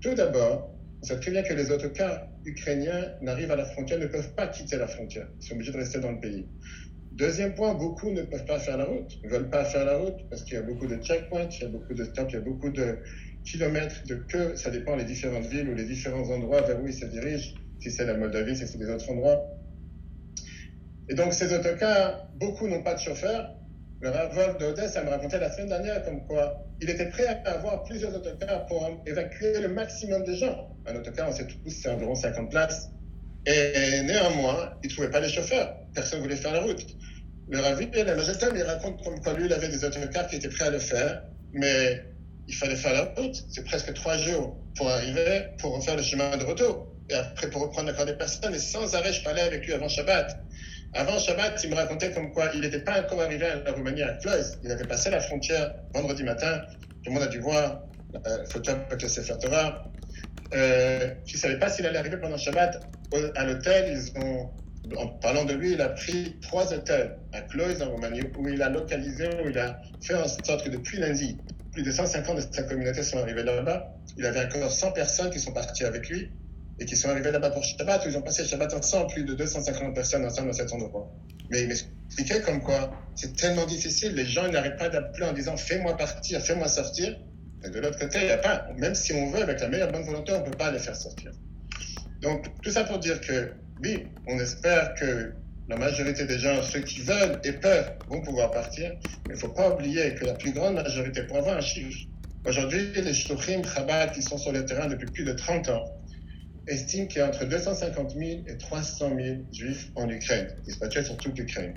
Tout 0.00 0.14
d'abord, 0.14 0.70
on 1.02 1.06
sait 1.06 1.18
très 1.18 1.30
bien 1.30 1.42
que 1.42 1.54
les 1.54 1.70
autocars 1.70 2.26
ukrainiens 2.44 3.12
n'arrivent 3.22 3.50
à 3.50 3.56
la 3.56 3.64
frontière, 3.64 3.98
ne 3.98 4.06
peuvent 4.06 4.34
pas 4.34 4.46
quitter 4.48 4.76
la 4.76 4.86
frontière. 4.86 5.26
Ils 5.40 5.46
sont 5.46 5.54
obligés 5.54 5.72
de 5.72 5.78
rester 5.78 5.98
dans 6.00 6.12
le 6.12 6.20
pays. 6.20 6.46
Deuxième 7.12 7.54
point, 7.54 7.74
beaucoup 7.74 8.10
ne 8.10 8.22
peuvent 8.22 8.44
pas 8.44 8.60
faire 8.60 8.76
la 8.76 8.84
route, 8.84 9.18
ne 9.24 9.30
veulent 9.30 9.50
pas 9.50 9.64
faire 9.64 9.84
la 9.84 9.98
route 9.98 10.16
parce 10.30 10.44
qu'il 10.44 10.54
y 10.54 10.56
a 10.58 10.62
beaucoup 10.62 10.86
de 10.86 10.96
checkpoints, 10.96 11.48
il 11.50 11.62
y 11.62 11.64
a 11.64 11.68
beaucoup 11.68 11.92
de 11.92 12.04
stops, 12.04 12.32
il 12.32 12.34
y 12.34 12.38
a 12.38 12.40
beaucoup 12.40 12.70
de 12.70 12.98
kilomètres 13.44 14.02
de 14.06 14.14
queue. 14.14 14.54
Ça 14.56 14.70
dépend 14.70 14.96
des 14.96 15.04
différentes 15.04 15.46
villes 15.46 15.68
ou 15.68 15.74
les 15.74 15.84
différents 15.84 16.30
endroits 16.30 16.62
vers 16.62 16.80
où 16.80 16.86
ils 16.86 16.94
se 16.94 17.06
dirigent, 17.06 17.54
si 17.80 17.90
c'est 17.90 18.04
la 18.04 18.14
Moldavie, 18.14 18.56
si 18.56 18.66
c'est 18.66 18.78
des 18.78 18.88
autres 18.88 19.10
endroits. 19.10 19.40
Et 21.08 21.14
donc, 21.14 21.34
ces 21.34 21.52
autocars, 21.52 22.28
beaucoup 22.36 22.68
n'ont 22.68 22.82
pas 22.82 22.94
de 22.94 23.00
chauffeur. 23.00 23.56
Le 24.00 24.08
Rav 24.08 24.58
d'Odessa 24.58 25.02
me 25.02 25.10
racontait 25.10 25.40
la 25.40 25.50
semaine 25.50 25.68
dernière 25.68 26.04
comme 26.04 26.24
quoi 26.26 26.64
il 26.80 26.88
était 26.88 27.10
prêt 27.10 27.26
à 27.26 27.50
avoir 27.50 27.82
plusieurs 27.84 28.14
autocars 28.14 28.64
pour 28.66 29.02
évacuer 29.04 29.60
le 29.60 29.68
maximum 29.68 30.24
de 30.24 30.32
gens. 30.32 30.70
Un 30.86 30.96
autocar, 30.96 31.28
on 31.28 31.32
sait 31.32 31.46
tous, 31.46 31.70
c'est 31.70 31.90
environ 31.90 32.14
50 32.14 32.50
places. 32.50 32.90
Et 33.46 34.02
néanmoins, 34.02 34.74
il 34.82 34.88
ne 34.88 34.92
trouvait 34.92 35.10
pas 35.10 35.20
les 35.20 35.28
chauffeurs. 35.28 35.74
Personne 35.94 36.18
ne 36.18 36.24
voulait 36.24 36.36
faire 36.36 36.52
la 36.52 36.60
route. 36.60 36.86
Le 37.48 37.58
Ravi, 37.60 37.88
le 37.92 38.16
Majestam, 38.16 38.52
il 38.54 38.62
raconte 38.62 39.02
comme 39.02 39.20
quoi 39.20 39.32
lui, 39.32 39.46
il 39.46 39.52
avait 39.52 39.68
des 39.68 39.84
autocars 39.84 40.26
qui 40.28 40.36
étaient 40.36 40.48
prêts 40.48 40.66
à 40.66 40.70
le 40.70 40.78
faire, 40.78 41.24
mais 41.52 42.04
il 42.46 42.54
fallait 42.54 42.76
faire 42.76 42.92
la 42.92 43.04
route. 43.20 43.44
C'est 43.48 43.64
presque 43.64 43.92
trois 43.94 44.16
jours 44.18 44.56
pour 44.76 44.88
arriver, 44.88 45.46
pour 45.58 45.74
refaire 45.74 45.96
le 45.96 46.02
chemin 46.02 46.36
de 46.36 46.44
retour. 46.44 46.86
et 47.08 47.14
après 47.14 47.50
pour 47.50 47.62
reprendre 47.62 47.90
encore 47.90 48.06
des 48.06 48.14
personnes. 48.14 48.54
Et 48.54 48.58
sans 48.58 48.94
arrêt, 48.94 49.12
je 49.12 49.24
parlais 49.24 49.42
avec 49.42 49.66
lui 49.66 49.72
avant 49.72 49.88
Shabbat. 49.88 50.38
Avant 50.92 51.18
Shabbat, 51.18 51.60
il 51.64 51.70
me 51.70 51.76
racontait 51.76 52.12
comme 52.12 52.32
quoi 52.32 52.50
il 52.54 52.60
n'était 52.60 52.80
pas 52.80 53.00
encore 53.00 53.20
arrivé 53.20 53.46
à 53.46 53.56
la 53.56 53.72
Roumanie 53.72 54.02
à. 54.02 54.18
Il 54.62 54.70
avait 54.70 54.86
passé 54.86 55.10
la 55.10 55.20
frontière 55.20 55.74
vendredi 55.94 56.22
matin. 56.22 56.62
Tout 57.02 57.10
le 57.10 57.12
monde 57.12 57.22
a 57.22 57.28
dû 57.28 57.40
voir 57.40 57.82
la 58.12 58.20
euh, 58.30 58.44
photo 58.46 58.72
avec 58.72 59.02
le 59.02 59.08
Sefer 59.08 59.34
Torah. 59.40 59.84
Euh, 60.54 61.14
je 61.26 61.34
ne 61.34 61.38
savais 61.38 61.58
pas 61.58 61.68
s'il 61.68 61.86
allait 61.86 61.98
arriver 61.98 62.16
pendant 62.16 62.36
Shabbat. 62.36 62.80
À 63.36 63.44
l'hôtel, 63.44 63.96
ils 63.96 64.18
ont, 64.22 64.50
en 64.96 65.06
parlant 65.08 65.44
de 65.44 65.54
lui, 65.54 65.72
il 65.72 65.80
a 65.80 65.90
pris 65.90 66.36
trois 66.40 66.72
hôtels 66.72 67.16
à 67.32 67.40
Close 67.42 67.82
en 67.82 67.90
Roumanie 67.90 68.22
où 68.36 68.48
il 68.48 68.62
a 68.62 68.68
localisé, 68.68 69.28
où 69.44 69.48
il 69.48 69.58
a 69.58 69.80
fait 70.00 70.14
en 70.14 70.26
sorte 70.26 70.64
que 70.64 70.70
depuis 70.70 70.98
lundi, 70.98 71.38
plus 71.72 71.82
de 71.82 71.90
150 71.90 72.36
de 72.36 72.54
sa 72.54 72.62
communauté 72.64 73.02
sont 73.02 73.18
arrivés 73.18 73.42
là-bas. 73.42 73.94
Il 74.16 74.26
avait 74.26 74.44
encore 74.44 74.72
100 74.72 74.92
personnes 74.92 75.30
qui 75.30 75.38
sont 75.38 75.52
parties 75.52 75.84
avec 75.84 76.08
lui 76.08 76.30
et 76.78 76.84
qui 76.84 76.96
sont 76.96 77.10
arrivés 77.10 77.30
là-bas 77.30 77.50
pour 77.50 77.62
Shabbat, 77.62 78.04
où 78.06 78.08
ils 78.08 78.16
ont 78.16 78.22
passé 78.22 78.44
Shabbat 78.44 78.72
ensemble, 78.74 79.12
plus 79.12 79.24
de 79.24 79.34
250 79.34 79.94
personnes 79.94 80.24
ensemble 80.24 80.48
dans 80.48 80.54
cet 80.54 80.72
endroit. 80.72 81.12
Mais 81.50 81.62
il 81.62 81.68
m'expliquait 81.68 82.40
comme 82.40 82.62
quoi 82.62 82.90
c'est 83.14 83.36
tellement 83.36 83.66
difficile, 83.66 84.14
les 84.14 84.24
gens 84.24 84.48
n'arrêtent 84.48 84.78
pas 84.78 84.88
d'appeler 84.88 85.26
en 85.26 85.32
disant 85.32 85.56
fais-moi 85.56 85.96
partir, 85.96 86.40
fais-moi 86.40 86.68
sortir. 86.68 87.18
Et 87.64 87.70
de 87.70 87.78
l'autre 87.80 87.98
côté, 87.98 88.18
il 88.20 88.26
n'y 88.26 88.32
a 88.32 88.38
pas, 88.38 88.68
même 88.76 88.94
si 88.94 89.12
on 89.12 89.30
veut, 89.30 89.42
avec 89.42 89.60
la 89.60 89.68
meilleure 89.68 89.92
bonne 89.92 90.04
volonté, 90.04 90.32
on 90.32 90.40
ne 90.40 90.44
peut 90.44 90.56
pas 90.56 90.70
les 90.70 90.78
faire 90.78 90.96
sortir. 90.96 91.30
Donc, 92.22 92.46
tout 92.62 92.70
ça 92.70 92.84
pour 92.84 92.98
dire 92.98 93.20
que, 93.20 93.52
oui, 93.82 94.06
on 94.26 94.38
espère 94.38 94.94
que 94.94 95.32
la 95.68 95.76
majorité 95.76 96.24
des 96.24 96.38
gens, 96.38 96.62
ceux 96.62 96.80
qui 96.80 97.00
veulent 97.00 97.40
et 97.44 97.52
peuvent, 97.52 97.92
vont 98.08 98.20
pouvoir 98.20 98.50
partir. 98.50 98.90
Mais 99.26 99.34
il 99.34 99.36
ne 99.36 99.38
faut 99.38 99.48
pas 99.48 99.70
oublier 99.70 100.14
que 100.14 100.24
la 100.24 100.34
plus 100.34 100.52
grande 100.52 100.74
majorité, 100.74 101.22
pour 101.22 101.36
avoir 101.36 101.56
un 101.56 101.60
chiffre, 101.60 102.08
aujourd'hui, 102.46 102.90
les 102.94 103.14
shluchim 103.14 103.62
Chabad 103.62 104.12
qui 104.12 104.22
sont 104.22 104.36
sur 104.36 104.52
le 104.52 104.64
terrain 104.64 104.88
depuis 104.88 105.06
plus 105.06 105.24
de 105.24 105.32
30 105.32 105.68
ans, 105.68 105.84
estime 106.66 107.08
qu'il 107.08 107.18
y 107.18 107.22
a 107.22 107.28
entre 107.28 107.44
250 107.44 108.10
000 108.10 108.22
et 108.46 108.56
300 108.58 109.12
000 109.16 109.36
juifs 109.52 109.90
en 109.94 110.08
Ukraine, 110.08 110.48
dispatchés 110.64 111.04
sur 111.04 111.16
toute 111.16 111.38
l'Ukraine, 111.38 111.74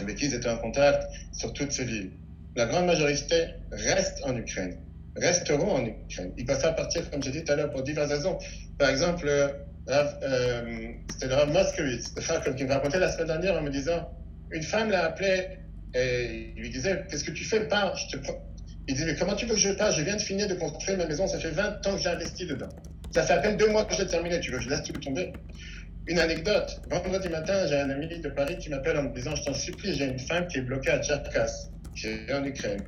avec 0.00 0.16
qui 0.16 0.26
ils 0.26 0.34
étaient 0.34 0.48
en 0.48 0.58
contact 0.58 1.04
sur 1.32 1.52
toutes 1.52 1.72
ces 1.72 1.84
villes. 1.84 2.10
La 2.56 2.66
grande 2.66 2.86
majorité 2.86 3.46
reste 3.70 4.20
en 4.24 4.36
Ukraine, 4.36 4.76
resteront 5.16 5.72
en 5.72 5.84
Ukraine. 5.84 6.32
Ils 6.36 6.44
peuvent 6.44 6.64
à 6.64 6.72
partir, 6.72 7.08
comme 7.10 7.22
j'ai 7.22 7.30
dit 7.30 7.44
tout 7.44 7.52
à 7.52 7.56
l'heure, 7.56 7.70
pour 7.70 7.82
diverses 7.82 8.10
raisons. 8.10 8.38
Par 8.78 8.88
exemple, 8.88 9.28
euh, 9.88 10.92
c'était 11.10 11.26
le 11.26 11.34
Rav 11.34 11.52
Moskowitz 11.52 12.14
de 12.14 12.52
qui 12.52 12.64
me 12.64 12.72
racontait 12.72 12.98
la 12.98 13.10
semaine 13.10 13.26
dernière 13.26 13.56
en 13.56 13.62
me 13.62 13.70
disant 13.70 14.08
une 14.52 14.62
femme 14.62 14.90
l'a 14.90 15.06
appelé 15.06 15.58
et 15.94 16.52
il 16.56 16.62
lui 16.62 16.70
disait 16.70 17.04
Qu'est-ce 17.08 17.24
que 17.24 17.30
tu 17.30 17.44
fais 17.44 17.66
Pars, 17.66 17.96
je 17.96 18.16
te 18.16 18.22
Il 18.88 18.94
disait 18.94 19.06
Mais 19.06 19.16
comment 19.16 19.34
tu 19.34 19.46
veux 19.46 19.54
que 19.54 19.60
je 19.60 19.70
parte 19.70 19.96
Je 19.96 20.02
viens 20.02 20.16
de 20.16 20.20
finir 20.20 20.48
de 20.48 20.54
construire 20.54 20.98
ma 20.98 21.06
maison, 21.06 21.26
ça 21.26 21.38
fait 21.38 21.50
20 21.50 21.86
ans 21.86 21.96
que 21.96 22.02
j'ai 22.02 22.08
investi 22.08 22.46
dedans. 22.46 22.68
Ça 23.12 23.24
fait 23.24 23.32
à 23.32 23.38
peine 23.38 23.56
deux 23.56 23.68
mois 23.70 23.84
que 23.84 23.94
j'ai 23.94 24.06
terminé, 24.06 24.38
tu 24.38 24.52
veux, 24.52 24.58
que 24.58 24.64
je 24.64 24.70
laisse 24.70 24.82
tout 24.84 24.92
tomber? 24.92 25.32
Une 26.06 26.18
anecdote. 26.18 26.80
Vendredi 26.88 27.28
matin, 27.28 27.66
j'ai 27.66 27.76
un 27.76 27.90
ami 27.90 28.08
de 28.08 28.28
Paris 28.28 28.56
qui 28.58 28.70
m'appelle 28.70 28.96
en 28.98 29.04
me 29.04 29.14
disant 29.14 29.34
Je 29.34 29.44
t'en 29.44 29.54
supplie, 29.54 29.94
j'ai 29.94 30.06
une 30.06 30.18
femme 30.18 30.46
qui 30.46 30.58
est 30.58 30.62
bloquée 30.62 30.90
à 30.90 31.02
Tcherkas, 31.02 31.68
qui 31.96 32.06
est 32.06 32.32
en 32.32 32.44
Ukraine. 32.44 32.82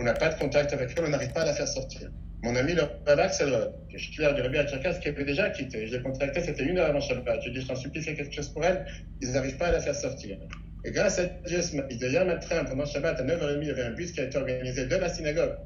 On 0.00 0.04
n'a 0.04 0.14
pas 0.14 0.28
de 0.28 0.38
contact 0.38 0.72
avec 0.72 0.94
elle, 0.96 1.06
on 1.06 1.08
n'arrive 1.08 1.32
pas 1.32 1.40
à 1.40 1.46
la 1.46 1.52
faire 1.52 1.66
sortir. 1.66 2.08
Mon 2.44 2.54
ami 2.54 2.72
le 2.72 2.82
Rav 3.04 3.18
Axelrod, 3.18 3.74
qui 3.90 3.96
est 3.96 3.98
titulaire 3.98 4.32
du 4.32 4.42
Rabbi 4.42 4.56
Tcherkas, 4.58 4.94
qui 5.00 5.08
avait 5.08 5.24
déjà 5.24 5.50
quitté. 5.50 5.88
Je 5.88 5.96
l'ai 5.96 6.02
contacté, 6.04 6.40
c'était 6.40 6.62
une 6.62 6.78
heure 6.78 6.90
avant 6.90 7.00
Shabbat. 7.00 7.40
Je 7.40 7.48
lui 7.48 7.56
ai 7.56 7.58
dit 7.58 7.62
Je 7.62 7.66
t'en 7.66 7.74
supplie, 7.74 8.00
fais 8.00 8.14
quelque 8.14 8.32
chose 8.32 8.48
pour 8.50 8.64
elle. 8.64 8.86
Ils 9.20 9.32
n'arrivent 9.32 9.56
pas 9.56 9.66
à 9.66 9.72
la 9.72 9.80
faire 9.80 9.96
sortir. 9.96 10.38
Et 10.84 10.92
grâce 10.92 11.18
à 11.18 11.24
Dieu, 11.24 11.58
hier 11.90 12.24
matin, 12.24 12.62
pendant 12.62 12.86
Shabbat, 12.86 13.18
à 13.18 13.24
9h30, 13.24 13.58
il 13.60 13.66
y 13.66 13.70
avait 13.70 13.82
un 13.82 13.90
bus 13.90 14.12
qui 14.12 14.20
a 14.20 14.24
été 14.26 14.38
organisé 14.38 14.86
de 14.86 14.94
la 14.94 15.08
synagogue, 15.08 15.56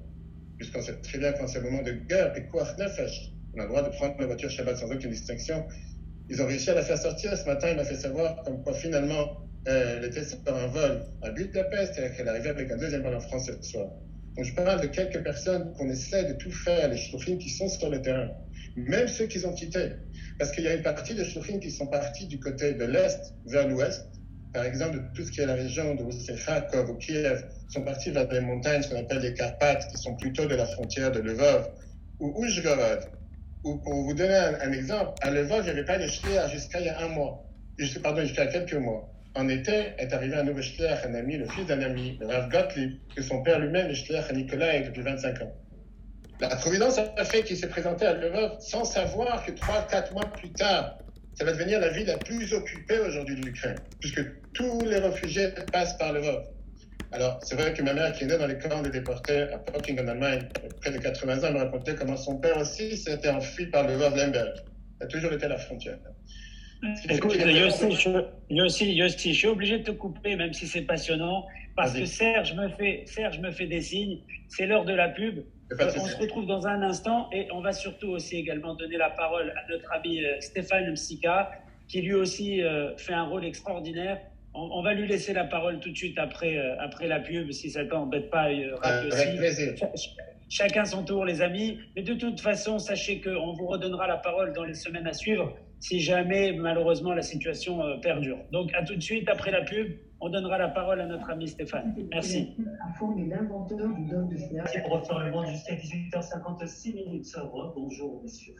puisqu'on 0.57 0.81
sait 0.81 0.99
très 1.03 1.19
bien 1.19 1.33
qu'en 1.33 1.47
ce 1.47 1.59
moment 1.59 1.83
de 1.83 1.93
guerre, 1.93 2.35
et 2.35 2.47
quoi, 2.47 2.63
on 2.65 3.61
a 3.61 3.63
le 3.65 3.69
droit 3.69 3.83
de 3.83 3.91
prendre 3.91 4.15
la 4.19 4.25
voiture 4.25 4.49
Shabbat 4.49 4.79
sans 4.79 4.91
aucune 4.91 5.11
distinction. 5.11 5.67
Ils 6.31 6.41
ont 6.41 6.47
réussi 6.47 6.71
à 6.71 6.75
la 6.75 6.83
faire 6.83 6.97
sortir. 6.97 7.37
Ce 7.37 7.45
matin, 7.45 7.69
il 7.73 7.77
m'a 7.77 7.85
fait 7.85 7.97
savoir 7.97 8.43
comme 8.45 8.63
quoi 8.63 8.73
finalement, 8.73 9.43
euh, 9.69 9.99
elle 9.99 10.05
était 10.07 10.25
sur 10.25 10.39
un 10.47 10.69
vol 10.69 11.03
à 11.21 11.31
Budapest 11.33 11.99
et 11.99 12.17
qu'elle 12.17 12.31
arrivait 12.31 12.49
avec 12.49 12.71
un 12.71 12.79
deuxième 12.79 13.03
vol 13.03 13.15
en 13.15 13.21
France 13.21 13.45
ce 13.45 13.63
soir. 13.63 13.91
Donc 14.37 14.45
je 14.45 14.55
parle 14.55 14.81
de 14.81 14.87
quelques 14.87 15.23
personnes 15.23 15.73
qu'on 15.75 15.89
essaie 15.89 16.25
de 16.25 16.35
tout 16.35 16.51
faire, 16.51 16.89
les 16.89 16.97
shluchim 16.97 17.39
qui 17.39 17.51
sont 17.51 17.69
sur 17.69 17.91
le 17.91 18.01
terrain, 18.01 18.31
même 18.77 19.09
ceux 19.09 19.27
qui 19.27 19.45
ont 19.45 19.53
quitté. 19.55 19.93
Parce 20.39 20.53
qu'il 20.53 20.65
y 20.65 20.69
a 20.69 20.75
une 20.75 20.83
partie 20.83 21.15
des 21.15 21.25
shluchim 21.25 21.59
qui 21.59 21.71
sont 21.71 21.87
partis 21.87 22.27
du 22.27 22.41
côté 22.41 22.75
de 22.75 22.85
l'Est 22.85 23.35
vers 23.47 23.69
l'Ouest. 23.69 24.07
Par 24.53 24.65
exemple, 24.65 25.03
tout 25.15 25.25
ce 25.25 25.31
qui 25.31 25.41
est 25.41 25.47
la 25.47 25.55
région 25.55 25.95
de 25.95 26.05
Kharkov 26.45 26.91
ou 26.91 26.95
Kiev, 26.97 27.45
sont 27.69 27.83
partis 27.83 28.11
vers 28.11 28.29
des 28.29 28.41
montagnes, 28.41 28.83
qu'on 28.83 28.99
appelle 28.99 29.21
les 29.21 29.35
Carpates, 29.35 29.89
qui 29.91 29.97
sont 29.97 30.15
plutôt 30.17 30.47
de 30.47 30.55
la 30.55 30.67
frontière 30.67 31.11
de 31.11 31.21
Lvov 31.21 31.71
ou 32.21 32.45
Uzhgorod 32.45 33.09
pour 33.63 34.03
vous 34.03 34.15
donner 34.15 34.35
un, 34.35 34.73
exemple, 34.73 35.13
à 35.21 35.31
Lvov, 35.31 35.61
il 35.61 35.65
n'y 35.65 35.71
avait 35.71 35.85
pas 35.85 35.99
de 35.99 36.07
shliach 36.07 36.53
jusqu'à 36.53 36.81
il 36.81 36.87
y 36.87 36.89
a 36.89 37.01
un 37.01 37.09
mois. 37.09 37.45
Pardon, 38.03 38.23
jusqu'à 38.23 38.47
quelques 38.47 38.75
mois. 38.75 39.09
En 39.35 39.49
été, 39.49 39.95
est 39.99 40.13
arrivé 40.13 40.37
un 40.37 40.43
nouveau 40.43 40.61
shliach, 40.61 41.07
un 41.07 41.15
ami, 41.15 41.39
le 41.39 41.47
fils 41.47 41.67
d'un 41.67 41.81
ami, 41.81 42.19
le 42.21 42.27
Rav 42.27 42.51
Gottlieb, 42.51 42.99
que 43.17 43.23
son 43.23 43.43
père 43.43 43.59
lui-même 43.59 43.91
est 43.91 43.95
shliach 43.95 44.29
à 44.29 44.33
Nikolai 44.35 44.83
depuis 44.87 45.01
25 45.01 45.43
ans. 45.43 45.53
La 46.41 46.57
Providence 46.57 46.99
a 46.99 47.25
fait 47.25 47.43
qu'il 47.43 47.57
s'est 47.57 47.69
présenté 47.69 48.05
à 48.05 48.15
Lvov 48.15 48.59
sans 48.61 48.85
savoir 48.85 49.45
que 49.47 49.53
3-4 49.53 50.13
mois 50.13 50.27
plus 50.33 50.51
tard, 50.51 50.99
ça 51.35 51.45
va 51.45 51.53
devenir 51.53 51.81
la 51.81 51.89
ville 51.89 52.07
la 52.07 52.19
plus 52.19 52.53
occupée 52.53 52.99
aujourd'hui 52.99 53.37
de 53.37 53.47
l'Ukraine, 53.47 53.79
puisque 54.01 54.23
tous 54.53 54.81
les 54.85 54.99
réfugiés 54.99 55.49
passent 55.73 55.97
par 55.97 56.13
Lvov. 56.13 56.45
Alors, 57.13 57.39
c'est 57.43 57.55
vrai 57.55 57.73
que 57.73 57.83
ma 57.83 57.95
mère, 57.95 58.13
qui 58.13 58.25
est 58.25 58.27
née 58.27 58.39
dans 58.39 58.47
les 58.47 58.59
camps 58.59 58.83
des 58.83 58.91
déportés 58.91 59.43
à 59.53 59.59
Poking 59.59 59.99
en 60.01 60.09
Allemagne, 60.09 60.49
près 60.81 60.91
de 60.91 60.99
80 60.99 61.45
ans, 61.45 61.53
me 61.53 61.59
racontait 61.59 61.95
comment 61.95 62.17
son 62.17 62.37
père 62.39 62.59
aussi 62.59 62.97
s'était 62.97 63.31
enfui 63.31 63.67
par 63.67 63.87
le 63.87 63.95
Lemberg. 63.95 64.57
Ça 64.99 65.05
a 65.05 65.07
toujours 65.07 65.33
été 65.33 65.49
la 65.49 65.59
frontière. 65.59 65.99
Écoute, 67.09 67.37
Yossi, 67.37 67.93
je, 67.93 68.11
Yossi, 68.51 69.33
je 69.33 69.39
suis 69.39 69.47
obligé 69.47 69.79
de 69.79 69.85
te 69.85 69.91
couper, 69.93 70.37
même 70.37 70.53
si 70.53 70.67
c'est 70.67 70.83
passionnant, 70.83 71.47
parce 71.77 71.95
que 71.95 72.05
Serge 72.05 72.55
me, 72.55 72.69
fait, 72.71 73.05
Serge 73.07 73.39
me 73.39 73.51
fait 73.51 73.67
des 73.67 73.81
signes. 73.81 74.19
C'est 74.49 74.67
l'heure 74.67 74.85
de 74.85 74.95
la 74.95 75.09
pub. 75.09 75.45
on 75.71 76.07
se 76.07 76.17
retrouve 76.17 76.47
dans 76.47 76.67
un 76.67 76.83
instant 76.83 77.31
et 77.33 77.49
on 77.53 77.61
va 77.61 77.73
surtout 77.73 78.09
aussi 78.09 78.37
également 78.37 78.75
donner 78.75 78.97
la 78.97 79.11
parole 79.11 79.51
à 79.51 79.71
notre 79.71 79.91
ami 79.93 80.25
euh, 80.25 80.41
Stéphane 80.41 80.91
Msika, 80.91 81.53
qui 81.89 82.03
lui 82.03 82.15
aussi 82.15 82.63
euh, 82.63 82.97
fait 82.97 83.15
un 83.15 83.25
rôle 83.25 83.45
extraordinaire 83.45 84.19
on, 84.55 84.83
va 84.83 84.95
lui 84.95 85.07
laisser 85.07 85.33
la 85.33 85.45
parole 85.45 85.81
tout 85.81 85.91
de 85.91 85.97
suite 85.97 86.19
après, 86.19 86.59
euh, 86.59 86.77
après 86.79 87.09
la 87.09 87.21
pub, 87.21 87.51
si 87.53 87.71
ça 87.71 87.85
ne 87.85 87.89
t'embête 87.89 88.31
pas. 88.31 88.51
Euh, 88.51 88.77
avec 88.83 89.37
plaisir. 89.39 89.75
chacun 90.49 90.85
son 90.85 91.05
tour, 91.05 91.25
les 91.25 91.41
amis. 91.41 91.79
Mais 91.97 92.03
de 92.03 92.15
toute 92.15 92.41
façon, 92.41 92.79
sachez 92.79 93.21
qu'on 93.21 93.53
vous 93.53 93.67
redonnera 93.67 94.07
la 94.07 94.19
parole 94.19 94.53
dans 94.53 94.65
les 94.65 94.75
semaines 94.75 95.07
à 95.07 95.13
suivre 95.13 95.57
si 95.83 95.99
jamais, 95.99 96.53
malheureusement, 96.53 97.13
la 97.13 97.23
situation 97.23 97.83
euh, 97.83 97.97
perdure. 97.97 98.39
Donc, 98.53 98.71
à 98.73 98.85
tout 98.85 98.95
de 98.95 99.03
suite 99.03 99.29
après 99.29 99.51
la 99.51 99.63
pub. 99.63 99.89
On 100.25 100.29
donnera 100.29 100.57
la 100.57 100.69
parole 100.69 101.01
à 101.01 101.07
notre 101.07 101.29
ami 101.31 101.49
Stéphane. 101.49 101.97
Merci. 102.13 102.55
Merci 102.57 104.79
pour 104.85 104.93
refaire 104.93 105.19
le 105.19 105.33
monde 105.33 105.47
jusqu'à 105.47 105.75
18h56 105.75 106.95
minutes. 106.95 107.27
Bonjour, 107.75 108.21
messieurs. 108.23 108.55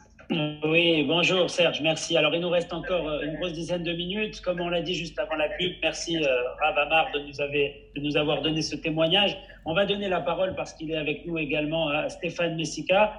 Oui, 0.65 1.05
bonjour 1.07 1.49
Serge, 1.49 1.81
merci. 1.81 2.17
Alors 2.17 2.35
il 2.35 2.41
nous 2.41 2.49
reste 2.49 2.73
encore 2.73 3.07
euh, 3.07 3.21
une 3.21 3.35
grosse 3.35 3.53
dizaine 3.53 3.83
de 3.83 3.93
minutes. 3.93 4.41
Comme 4.41 4.59
on 4.59 4.67
l'a 4.67 4.81
dit 4.81 4.93
juste 4.93 5.17
avant 5.17 5.35
la 5.35 5.47
pub, 5.57 5.71
merci 5.81 6.17
euh, 6.17 6.27
Rav 6.61 6.77
Amar 6.77 7.09
de 7.13 7.19
nous, 7.19 7.31
de 7.31 8.01
nous 8.01 8.17
avoir 8.17 8.41
donné 8.41 8.61
ce 8.61 8.75
témoignage. 8.75 9.37
On 9.65 9.73
va 9.73 9.85
donner 9.85 10.09
la 10.09 10.19
parole 10.19 10.55
parce 10.55 10.73
qu'il 10.73 10.91
est 10.91 10.97
avec 10.97 11.25
nous 11.25 11.37
également 11.37 11.87
à 11.87 12.09
Stéphane 12.09 12.57
Messica 12.57 13.13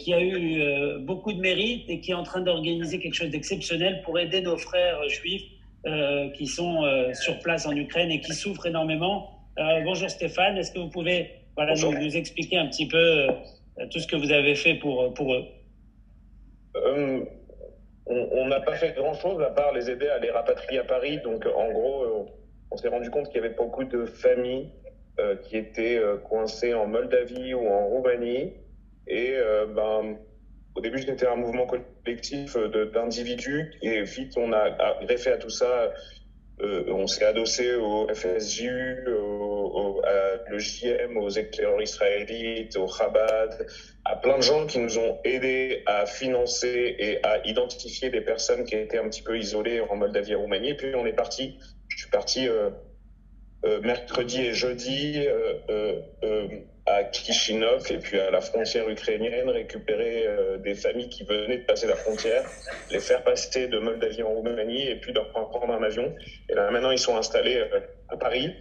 qui 0.00 0.12
a 0.12 0.20
eu 0.20 0.98
beaucoup 1.00 1.32
de 1.32 1.40
mérite 1.40 1.84
et 1.88 2.00
qui 2.00 2.10
est 2.10 2.14
en 2.14 2.24
train 2.24 2.40
d'organiser 2.40 2.98
quelque 2.98 3.14
chose 3.14 3.30
d'exceptionnel 3.30 4.02
pour 4.04 4.18
aider 4.18 4.40
nos 4.40 4.56
frères 4.56 5.08
juifs 5.08 5.44
qui 6.36 6.46
sont 6.46 6.82
sur 7.14 7.38
place 7.38 7.64
en 7.64 7.72
Ukraine 7.72 8.10
et 8.10 8.20
qui 8.20 8.32
souffrent 8.32 8.66
énormément. 8.66 9.46
bonjour 9.84 10.10
Stéphane, 10.10 10.56
est-ce 10.56 10.72
que 10.72 10.80
vous 10.80 10.90
pouvez 10.90 11.30
voilà, 11.56 11.74
nous, 11.74 11.92
nous, 11.92 12.16
expliquer 12.16 12.58
un 12.58 12.66
petit 12.66 12.88
peu 12.88 13.28
tout 13.90 14.00
ce 14.00 14.06
que 14.08 14.16
vous 14.16 14.32
avez 14.32 14.56
fait 14.56 14.74
pour, 14.74 15.14
pour 15.14 15.32
eux? 15.32 15.44
Euh, 16.76 17.24
on 18.06 18.46
n'a 18.46 18.60
pas 18.60 18.74
fait 18.76 18.94
grand-chose 18.96 19.42
à 19.42 19.50
part 19.50 19.72
les 19.72 19.90
aider 19.90 20.08
à 20.08 20.18
les 20.18 20.30
rapatrier 20.30 20.80
à 20.80 20.84
Paris. 20.84 21.18
Donc, 21.22 21.44
en 21.46 21.70
gros, 21.70 22.02
euh, 22.02 22.24
on 22.70 22.76
s'est 22.76 22.88
rendu 22.88 23.10
compte 23.10 23.26
qu'il 23.26 23.36
y 23.36 23.44
avait 23.44 23.54
beaucoup 23.54 23.84
de 23.84 24.06
familles 24.06 24.70
euh, 25.20 25.36
qui 25.36 25.56
étaient 25.56 26.00
coincées 26.24 26.74
en 26.74 26.86
Moldavie 26.86 27.54
ou 27.54 27.68
en 27.68 27.86
Roumanie. 27.86 28.54
Et 29.08 29.34
ben, 29.74 30.16
au 30.74 30.80
début, 30.80 31.02
c'était 31.02 31.26
un 31.26 31.36
mouvement 31.36 31.66
collectif 31.66 32.56
d'individus. 32.92 33.72
Et 33.82 34.02
vite, 34.02 34.34
on 34.36 34.52
a 34.52 34.96
greffé 35.02 35.30
à 35.30 35.38
tout 35.38 35.50
ça 35.50 35.90
euh, 36.60 36.84
on 36.88 37.06
s'est 37.06 37.24
adossé 37.24 37.74
au 37.76 38.08
FSU, 38.12 39.06
au, 39.06 40.00
à 40.04 40.50
l'EJM, 40.50 41.16
aux 41.16 41.28
éclaireurs 41.28 41.80
israélites, 41.80 42.76
au 42.76 42.88
Chabad, 42.88 43.66
à 44.04 44.16
plein 44.16 44.38
de 44.38 44.42
gens 44.42 44.66
qui 44.66 44.80
nous 44.80 44.98
ont 44.98 45.18
aidés 45.22 45.82
à 45.86 46.04
financer 46.06 46.96
et 46.98 47.24
à 47.24 47.46
identifier 47.46 48.10
des 48.10 48.22
personnes 48.22 48.64
qui 48.64 48.74
étaient 48.74 48.98
un 48.98 49.08
petit 49.08 49.22
peu 49.22 49.38
isolées 49.38 49.80
en 49.80 49.94
Moldavie 49.94 50.32
et 50.32 50.34
Roumanie. 50.34 50.70
Et 50.70 50.74
puis 50.74 50.94
on 50.96 51.06
est 51.06 51.12
parti, 51.12 51.58
je 51.88 51.98
suis 51.98 52.10
parti 52.10 52.48
euh, 52.48 52.70
euh, 53.64 53.80
mercredi 53.80 54.40
et 54.40 54.52
jeudi 54.52 55.20
à 56.88 57.04
Kishinov 57.04 57.90
et 57.90 57.98
puis 57.98 58.18
à 58.18 58.30
la 58.30 58.40
frontière 58.40 58.88
ukrainienne, 58.88 59.48
récupérer 59.50 60.26
euh, 60.26 60.56
des 60.58 60.74
familles 60.74 61.08
qui 61.08 61.24
venaient 61.24 61.58
de 61.58 61.64
passer 61.64 61.86
la 61.86 61.96
frontière, 61.96 62.44
les 62.90 63.00
faire 63.00 63.22
passer 63.22 63.68
de 63.68 63.78
Moldavie 63.78 64.22
en 64.22 64.30
Roumanie 64.30 64.88
et 64.88 64.96
puis 64.96 65.12
leur 65.12 65.28
prendre 65.30 65.70
un 65.70 65.82
avion. 65.82 66.14
Et 66.48 66.54
là 66.54 66.70
maintenant 66.70 66.90
ils 66.90 66.98
sont 66.98 67.16
installés 67.16 67.56
euh, 67.56 67.80
à 68.08 68.16
Paris 68.16 68.54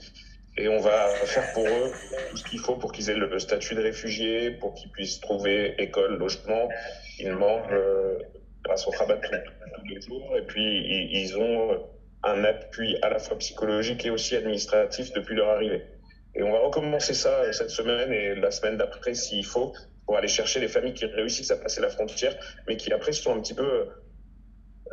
et 0.58 0.68
on 0.68 0.80
va 0.80 1.08
faire 1.26 1.54
pour 1.54 1.66
eux 1.66 1.92
tout 2.30 2.38
ce 2.38 2.44
qu'il 2.44 2.60
faut 2.60 2.76
pour 2.76 2.92
qu'ils 2.92 3.10
aient 3.10 3.16
le 3.16 3.40
statut 3.40 3.76
de 3.76 3.82
réfugiés, 3.82 4.52
pour 4.52 4.74
qu'ils 4.74 4.92
puissent 4.92 5.22
trouver 5.22 5.76
école, 5.78 6.18
logement. 6.18 6.68
Ils 7.20 7.32
mangent 7.32 7.72
euh, 7.72 8.18
grâce 8.64 8.88
au 8.88 8.92
rabat 8.92 9.18
tous 9.18 9.86
les 9.88 10.02
jours 10.02 10.36
et 10.38 10.42
puis 10.42 10.64
ils, 10.64 11.18
ils 11.18 11.38
ont 11.38 11.82
un 12.24 12.44
appui 12.44 12.98
à 13.02 13.10
la 13.10 13.20
fois 13.20 13.38
psychologique 13.38 14.06
et 14.06 14.10
aussi 14.10 14.36
administratif 14.36 15.14
depuis 15.14 15.36
leur 15.36 15.50
arrivée. 15.50 15.84
Et 16.38 16.44
on 16.44 16.52
va 16.52 16.60
recommencer 16.60 17.16
ça 17.16 17.42
euh, 17.42 17.52
cette 17.52 17.72
semaine 17.72 18.14
et 18.14 18.36
la 18.36 18.52
semaine 18.52 18.78
d'après 18.78 19.16
s'il 19.16 19.44
faut 19.44 19.74
pour 20.06 20.18
aller 20.18 20.28
chercher 20.28 20.60
les 20.60 20.68
familles 20.68 20.94
qui 20.94 21.06
réussissent 21.06 21.52
à 21.52 21.58
passer 21.58 21.82
la 21.82 21.90
frontière, 21.90 22.36
mais 22.68 22.78
qui 22.78 22.94
après 22.94 23.12
sont 23.12 23.36
un 23.36 23.42
petit 23.42 23.56
peu 23.56 23.88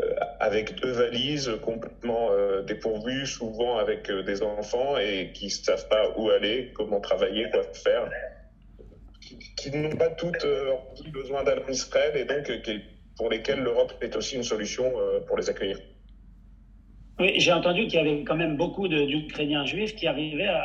euh, 0.01 0.15
avec 0.41 0.75
deux 0.81 0.91
valises 0.91 1.53
complètement 1.63 2.33
euh, 2.33 2.63
dépourvues, 2.63 3.27
souvent 3.27 3.77
avec 3.77 4.11
des 4.11 4.43
enfants 4.43 4.97
et 4.97 5.33
qui 5.33 5.45
ne 5.45 5.51
savent 5.51 5.87
pas 5.89 6.15
où 6.17 6.31
aller, 6.31 6.73
comment 6.75 7.01
travailler, 7.01 7.49
quoi 7.53 7.63
faire, 7.75 8.11
qui, 9.57 9.71
n'ont 9.71 9.97
pas 9.97 10.11
toutes 10.11 10.45
besoin 11.13 11.45
d'aller 11.45 11.63
en 11.63 12.17
et 12.17 12.25
donc 12.25 12.51
pour 13.17 13.31
lesquels 13.31 13.61
l'Europe 13.61 13.93
est 14.01 14.17
aussi 14.17 14.35
une 14.37 14.43
solution 14.43 14.93
pour 15.27 15.37
les 15.37 15.49
accueillir. 15.49 15.79
Oui, 17.21 17.33
j'ai 17.39 17.53
entendu 17.53 17.87
qu'il 17.87 17.95
y 17.95 17.99
avait 17.99 18.25
quand 18.25 18.35
même 18.37 18.57
beaucoup 18.57 18.89
d'Ukrainiens 18.89 19.65
juifs 19.67 19.95
qui 19.95 20.07
arrivaient 20.07 20.49
à, 20.49 20.65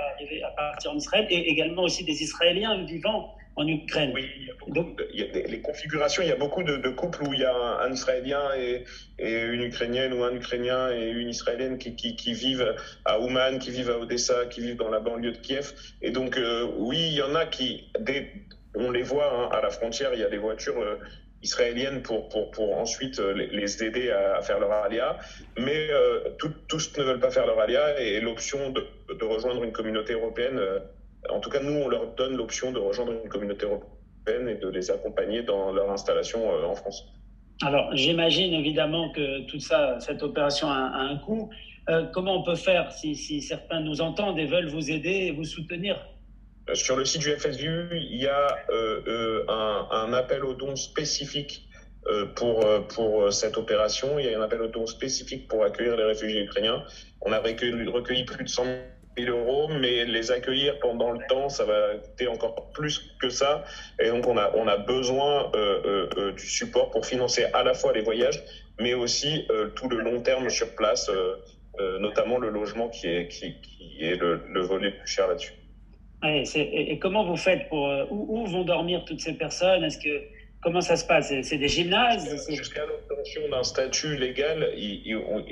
partir 0.57 0.91
en 0.91 0.97
Israël 0.97 1.27
et 1.29 1.49
également 1.49 1.83
aussi 1.83 2.03
des 2.03 2.23
Israéliens 2.23 2.83
vivant 2.85 3.35
en 3.55 3.67
Ukraine. 3.67 4.11
Oui, 4.15 4.25
il 4.39 4.47
y 4.47 4.49
a 4.49 4.53
beaucoup 4.59 4.71
Donc- 4.71 4.97
de- 4.97 5.07
il 5.13 5.19
y 5.19 5.23
a 5.23 5.27
des- 5.27 5.43
les 5.43 5.61
configurations, 5.61 6.23
il 6.23 6.29
y 6.29 6.31
a 6.31 6.35
beaucoup 6.37 6.63
de, 6.63 6.77
de 6.77 6.89
couples 6.89 7.21
où 7.27 7.33
il 7.33 7.41
y 7.41 7.45
a 7.45 7.53
un, 7.53 7.79
un 7.81 7.91
Israélien 7.91 8.41
et, 8.57 8.83
et 9.19 9.41
une 9.43 9.61
Ukrainienne 9.63 10.13
ou 10.13 10.23
un 10.23 10.33
Ukrainien 10.33 10.91
et 10.91 11.09
une 11.11 11.29
Israélienne 11.29 11.77
qui, 11.77 11.95
qui, 11.95 12.15
qui 12.15 12.33
vivent 12.33 12.73
à 13.05 13.19
Ouman, 13.19 13.59
qui 13.59 13.69
vivent 13.69 13.91
à 13.91 13.99
Odessa, 13.99 14.45
qui 14.47 14.61
vivent 14.61 14.77
dans 14.77 14.89
la 14.89 14.99
banlieue 15.01 15.33
de 15.33 15.37
Kiev. 15.37 15.73
Et 16.01 16.09
donc, 16.11 16.37
euh, 16.37 16.67
oui, 16.77 16.97
il 16.99 17.13
y 17.17 17.21
en 17.21 17.35
a 17.35 17.45
qui, 17.45 17.91
on 18.75 18.89
les 18.91 19.03
voit 19.03 19.31
hein, 19.35 19.49
à 19.55 19.61
la 19.61 19.69
frontière, 19.69 20.11
il 20.13 20.19
y 20.19 20.23
a 20.23 20.29
des 20.29 20.37
voitures 20.37 20.81
israéliennes 21.41 22.01
pour, 22.01 22.29
pour, 22.29 22.51
pour 22.51 22.77
ensuite 22.77 23.19
euh, 23.19 23.33
les, 23.33 23.83
aider 23.83 24.11
à, 24.11 24.41
faire 24.41 24.59
leur 24.59 24.71
alia. 24.71 25.17
Mais 25.57 25.89
euh, 25.91 26.29
tous 26.67 26.97
ne 26.97 27.03
veulent 27.03 27.19
pas 27.19 27.31
faire 27.31 27.45
leur 27.45 27.59
alia 27.59 27.99
et 27.99 28.19
l'option 28.19 28.71
de, 28.71 28.85
rejoindre 29.23 29.63
une 29.63 29.71
communauté 29.71 30.13
européenne, 30.13 30.57
euh, 30.57 30.79
en 31.29 31.39
tout 31.39 31.49
cas, 31.49 31.59
nous, 31.61 31.73
on 31.73 31.87
leur 31.87 32.13
donne 32.15 32.35
l'option 32.35 32.71
de 32.71 32.79
rejoindre 32.79 33.13
une 33.23 33.29
communauté 33.29 33.65
européenne 33.65 34.47
et 34.47 34.55
de 34.55 34.69
les 34.69 34.91
accompagner 34.91 35.43
dans 35.43 35.71
leur 35.71 35.91
installation 35.91 36.49
en 36.49 36.75
France. 36.75 37.05
Alors, 37.61 37.93
j'imagine 37.93 38.53
évidemment 38.53 39.11
que 39.11 39.45
tout 39.47 39.59
ça, 39.59 39.99
cette 39.99 40.23
opération 40.23 40.69
a, 40.69 40.75
un 40.75 41.17
coût. 41.17 41.49
Comment 42.13 42.39
on 42.39 42.43
peut 42.43 42.55
faire 42.55 42.91
si, 42.93 43.41
certains 43.41 43.81
nous 43.81 43.99
entendent 43.99 44.39
et 44.39 44.45
veulent 44.45 44.69
vous 44.69 44.91
aider 44.91 45.27
et 45.27 45.31
vous 45.31 45.43
soutenir? 45.43 45.97
Sur 46.73 46.95
le 46.95 47.05
site 47.05 47.21
du 47.21 47.31
FSU, 47.31 47.87
il 47.91 48.21
y 48.21 48.27
a 48.27 48.55
euh, 48.69 49.01
euh, 49.07 49.43
un, 49.47 49.87
un 49.91 50.13
appel 50.13 50.43
aux 50.43 50.53
dons 50.53 50.75
spécifique 50.75 51.63
euh, 52.07 52.25
pour, 52.35 52.65
pour 52.89 53.31
cette 53.33 53.57
opération. 53.57 54.19
Il 54.19 54.25
y 54.25 54.33
a 54.33 54.37
un 54.37 54.41
appel 54.41 54.61
aux 54.61 54.67
dons 54.67 54.85
spécifique 54.85 55.47
pour 55.47 55.63
accueillir 55.63 55.95
les 55.95 56.03
réfugiés 56.03 56.41
ukrainiens. 56.41 56.83
On 57.21 57.31
a 57.31 57.39
recueilli, 57.39 58.23
plus 58.23 58.43
de 58.43 58.49
100 58.49 58.65
000 59.17 59.37
euros, 59.37 59.67
mais 59.67 60.05
les 60.05 60.31
accueillir 60.31 60.79
pendant 60.79 61.11
le 61.11 61.19
temps, 61.27 61.49
ça 61.49 61.65
va 61.65 61.95
coûter 61.95 62.27
encore 62.27 62.71
plus 62.71 63.11
que 63.19 63.29
ça. 63.29 63.63
Et 63.99 64.09
donc, 64.09 64.27
on 64.27 64.37
a, 64.37 64.51
on 64.55 64.67
a 64.67 64.77
besoin 64.77 65.51
euh, 65.55 66.07
euh, 66.17 66.31
du 66.33 66.45
support 66.45 66.91
pour 66.91 67.05
financer 67.05 67.45
à 67.53 67.63
la 67.63 67.73
fois 67.73 67.93
les 67.93 68.01
voyages, 68.01 68.43
mais 68.79 68.93
aussi 68.93 69.45
euh, 69.49 69.69
tout 69.69 69.89
le 69.89 69.99
long 69.99 70.21
terme 70.21 70.49
sur 70.49 70.75
place, 70.75 71.09
notamment 71.99 72.39
le 72.39 72.49
logement 72.49 72.89
qui 72.89 73.07
est, 73.07 73.29
qui, 73.29 73.61
qui 73.61 73.97
est 74.01 74.15
le, 74.15 74.41
le 74.49 74.61
volet 74.61 74.89
le 74.89 74.97
plus 74.97 75.07
cher 75.07 75.27
là-dessus. 75.27 75.58
Ouais, 76.23 76.43
et, 76.55 76.91
et 76.91 76.99
comment 76.99 77.23
vous 77.25 77.37
faites 77.37 77.67
pour 77.69 77.87
euh, 77.87 78.05
où, 78.09 78.41
où 78.41 78.45
vont 78.45 78.63
dormir 78.63 79.03
toutes 79.05 79.21
ces 79.21 79.33
personnes? 79.33 79.83
Est-ce 79.83 79.97
que 79.97 80.21
comment 80.61 80.81
ça 80.81 80.97
se 80.97 81.05
passe? 81.05 81.31
C'est 81.43 81.57
des 81.57 81.69
gymnases? 81.69 82.45
Jusqu'à 82.49 82.85
l'obtention 82.85 83.47
d'un 83.49 83.63
statut 83.63 84.15
légal, 84.17 84.69
il- 84.75 85.01
il- 85.05 85.15
on, 85.17 85.43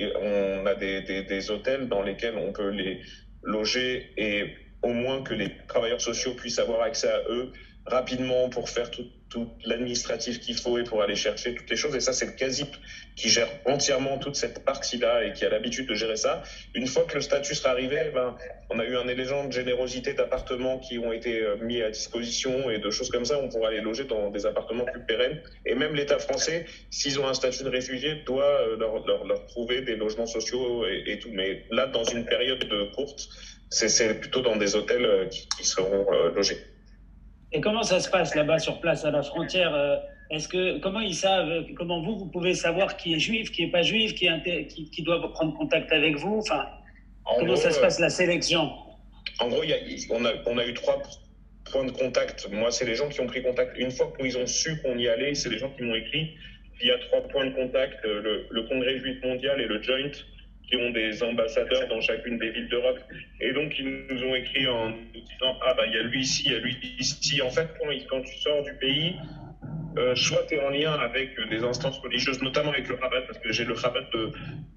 on 0.62 0.66
a 0.66 0.76
des, 0.76 1.02
des- 1.02 1.24
des 1.24 1.52
hôtels 1.52 1.88
dans 1.88 2.02
lesquels 2.02 2.36
on 2.36 2.52
peut 2.52 2.70
les 2.70 3.00
loger 3.44 4.12
et 4.18 4.46
au 4.82 4.90
moins 4.90 5.22
que 5.22 5.34
les 5.34 5.50
travailleurs 5.68 6.02
sociaux 6.02 6.34
puissent 6.36 6.60
avoir 6.60 6.82
accès 6.82 7.08
à 7.10 7.22
eux 7.30 7.52
rapidement 7.86 8.50
pour 8.50 8.70
faire 8.70 8.92
tout, 8.92 9.06
tout 9.30 9.48
l'administratif 9.64 10.40
qu'il 10.40 10.56
faut 10.56 10.78
et 10.78 10.84
pour 10.84 11.02
aller 11.02 11.16
chercher 11.16 11.54
toutes 11.54 11.70
les 11.70 11.76
choses. 11.76 11.96
Et 11.96 12.00
ça, 12.00 12.14
c'est 12.14 12.26
le 12.26 12.32
CASIP 12.32 12.76
qui 13.16 13.30
gère 13.30 13.50
entièrement 13.66 14.18
toute 14.18 14.36
cette 14.36 14.64
partie-là 14.64 15.24
et 15.24 15.34
qui 15.34 15.46
a 15.46 15.50
l'habitude 15.50 15.88
de 15.88 15.96
gérer 15.96 16.16
ça. 16.16 16.42
Une 16.74 16.88
fois 16.88 17.04
que 17.06 17.16
le 17.16 17.22
statut 17.22 17.56
sera 17.56 17.72
arrivé, 17.72 17.98
eh 18.08 18.12
ben, 18.12 18.36
on 18.70 18.80
a 18.80 18.86
eu 18.86 18.96
un 18.96 19.08
élément 19.08 19.44
de 19.46 19.52
générosité 19.52 20.14
d'appartements 20.14 20.78
qui 20.80 20.98
ont 21.00 21.12
été 21.12 21.42
euh, 21.42 21.56
mis 21.58 21.82
à 21.82 21.90
disposition 21.90 22.70
et 22.70 22.80
de 22.80 22.90
choses 22.90 23.10
comme 23.10 23.26
ça. 23.26 23.40
On 23.40 23.50
pourra 23.50 23.72
les 23.72 23.82
loger 23.82 24.06
dans 24.06 24.30
des 24.30 24.46
appartements 24.46 24.86
plus 24.86 25.02
pérennes. 25.02 25.42
Et 25.66 25.76
même 25.76 25.96
l'État 25.96 26.20
français, 26.20 26.66
s'ils 26.90 27.20
ont 27.20 27.28
un 27.28 27.34
statut 27.34 27.64
de 27.64 27.70
réfugié, 27.70 28.16
doit 28.26 28.44
euh, 28.44 28.78
leur, 28.78 29.06
leur, 29.06 29.46
trouver 29.48 29.82
des 29.82 29.96
logements 29.96 30.26
sociaux 30.26 30.86
et, 30.86 31.18
tout. 31.20 31.30
Mais 31.32 31.64
là, 31.70 31.88
dans 31.88 32.04
une 32.04 32.26
période 32.26 32.60
de 32.60 32.84
courte, 32.84 33.28
c'est- 33.70 33.98
plutôt 34.20 34.42
dans 34.42 34.56
des 34.56 34.76
hôtels 34.76 35.06
euh, 35.06 35.26
qui, 35.26 35.64
seront 35.64 36.06
logés. 36.34 36.58
Et 37.54 37.62
comment 37.62 37.84
ça 37.84 38.00
se 38.00 38.10
passe 38.10 38.36
là-bas 38.36 38.60
sur 38.60 38.80
place 38.82 39.06
à 39.06 39.12
la 39.12 39.22
frontière 39.24 39.74
euh, 39.74 39.96
Est-ce 40.32 40.48
que 40.48 40.80
comment 40.80 41.00
ils 41.00 41.16
savent 41.16 41.50
euh, 41.50 41.64
Comment 41.76 42.02
vous 42.02 42.18
vous 42.18 42.26
pouvez 42.30 42.54
savoir 42.54 42.98
qui 42.98 43.14
est 43.14 43.20
juif, 43.20 43.52
qui 43.52 43.64
est 43.64 43.72
pas 43.72 43.82
juif, 43.84 44.16
qui, 44.16 44.26
est 44.26 44.30
inté- 44.32 44.68
qui, 44.68 44.90
qui 44.90 45.02
doit 45.04 45.32
prendre 45.32 45.54
contact 45.58 45.92
avec 45.92 46.18
vous 46.18 46.40
Enfin, 46.40 46.66
En 47.26 47.36
comment 47.36 47.54
gros, 47.54 47.56
ça 47.56 47.72
se 47.72 47.80
euh, 47.80 47.82
passe 47.82 48.00
la 48.00 48.10
sélection? 48.10 48.70
En 49.40 49.48
gros, 49.50 49.64
il 49.64 49.70
y 49.70 49.74
a, 49.74 49.78
on, 50.12 50.26
a, 50.26 50.32
on 50.46 50.58
a 50.58 50.66
eu 50.66 50.74
trois 50.74 51.02
points 51.72 51.86
de 51.86 51.92
contact. 51.92 52.50
Moi, 52.52 52.72
c'est 52.72 52.86
les 52.86 52.96
gens 52.96 53.08
qui 53.08 53.22
ont 53.22 53.28
pris 53.28 53.42
contact. 53.44 53.78
Une 53.78 53.92
fois 53.92 54.12
qu'ils 54.20 54.38
ont 54.38 54.48
su 54.48 54.82
qu'on 54.82 54.98
y 54.98 55.08
allait, 55.08 55.34
c'est 55.36 55.50
les 55.50 55.58
gens 55.58 55.70
qui 55.70 55.84
m'ont 55.84 55.96
écrit. 55.96 56.34
Il 56.82 56.88
y 56.88 56.92
a 56.92 56.98
trois 57.00 57.22
points 57.28 57.46
de 57.46 57.52
contact, 57.56 58.04
euh, 58.06 58.22
le, 58.22 58.48
le 58.50 58.64
Congrès 58.64 58.98
juif 59.00 59.18
mondial 59.24 59.60
et 59.62 59.66
le 59.68 59.82
Joint, 59.82 60.12
qui 60.68 60.76
ont 60.76 60.90
des 60.92 61.24
ambassadeurs 61.24 61.88
dans 61.88 62.02
chacune 62.02 62.38
des 62.38 62.50
villes 62.52 62.68
d'Europe. 62.68 63.00
Et 63.40 63.54
donc, 63.54 63.74
ils 63.80 64.06
nous 64.10 64.24
ont 64.24 64.36
écrit 64.36 64.68
en 64.68 64.90
nous 64.90 64.96
disant, 65.14 65.58
ah 65.66 65.74
bah, 65.74 65.84
il 65.88 65.94
y 65.94 65.98
a 65.98 66.04
lui 66.04 66.22
ici, 66.22 66.44
il 66.46 66.52
y 66.52 66.56
a 66.56 66.60
lui 66.60 66.76
ici. 67.00 67.42
En 67.42 67.50
fait, 67.50 67.68
quand, 68.10 68.22
tu 68.22 68.38
sors 68.40 68.64
du 68.64 68.74
pays, 68.76 69.16
euh, 69.98 70.14
soit 70.16 70.46
tu 70.48 70.56
es 70.56 70.62
en 70.62 70.70
lien 70.70 70.94
avec 70.94 71.36
des 71.50 71.64
instances 71.64 72.00
religieuses, 72.00 72.42
notamment 72.42 72.72
avec 72.72 72.88
le 72.88 72.96
rabbin, 72.96 73.22
parce 73.26 73.40
que 73.40 73.52
j'ai 73.52 73.64
le 73.64 73.74
rabbin 73.74 74.02
de, 74.14 74.32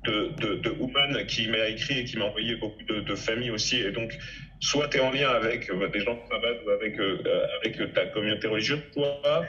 de, 0.04 0.28
de, 0.40 0.54
de 0.56 0.70
Ouman 0.78 1.26
qui 1.26 1.48
m'a 1.48 1.68
écrit 1.68 1.98
et 2.00 2.04
qui 2.04 2.16
m'a 2.16 2.26
envoyé 2.26 2.54
beaucoup 2.56 2.82
de, 2.84 3.14
familles 3.16 3.50
aussi. 3.50 3.80
Et 3.80 3.90
donc, 3.90 4.12
soit 4.60 4.88
tu 4.88 4.98
es 4.98 5.00
en 5.00 5.10
lien 5.10 5.28
avec 5.28 5.68
euh, 5.70 5.88
des 5.88 6.00
gens 6.00 6.14
de 6.14 6.32
rabbin 6.32 6.54
ou 6.64 6.70
avec, 6.70 6.98
euh, 7.00 7.46
avec 7.60 7.92
ta 7.94 8.06
communauté 8.06 8.46
religieuse, 8.46 8.80
soit 8.92 9.44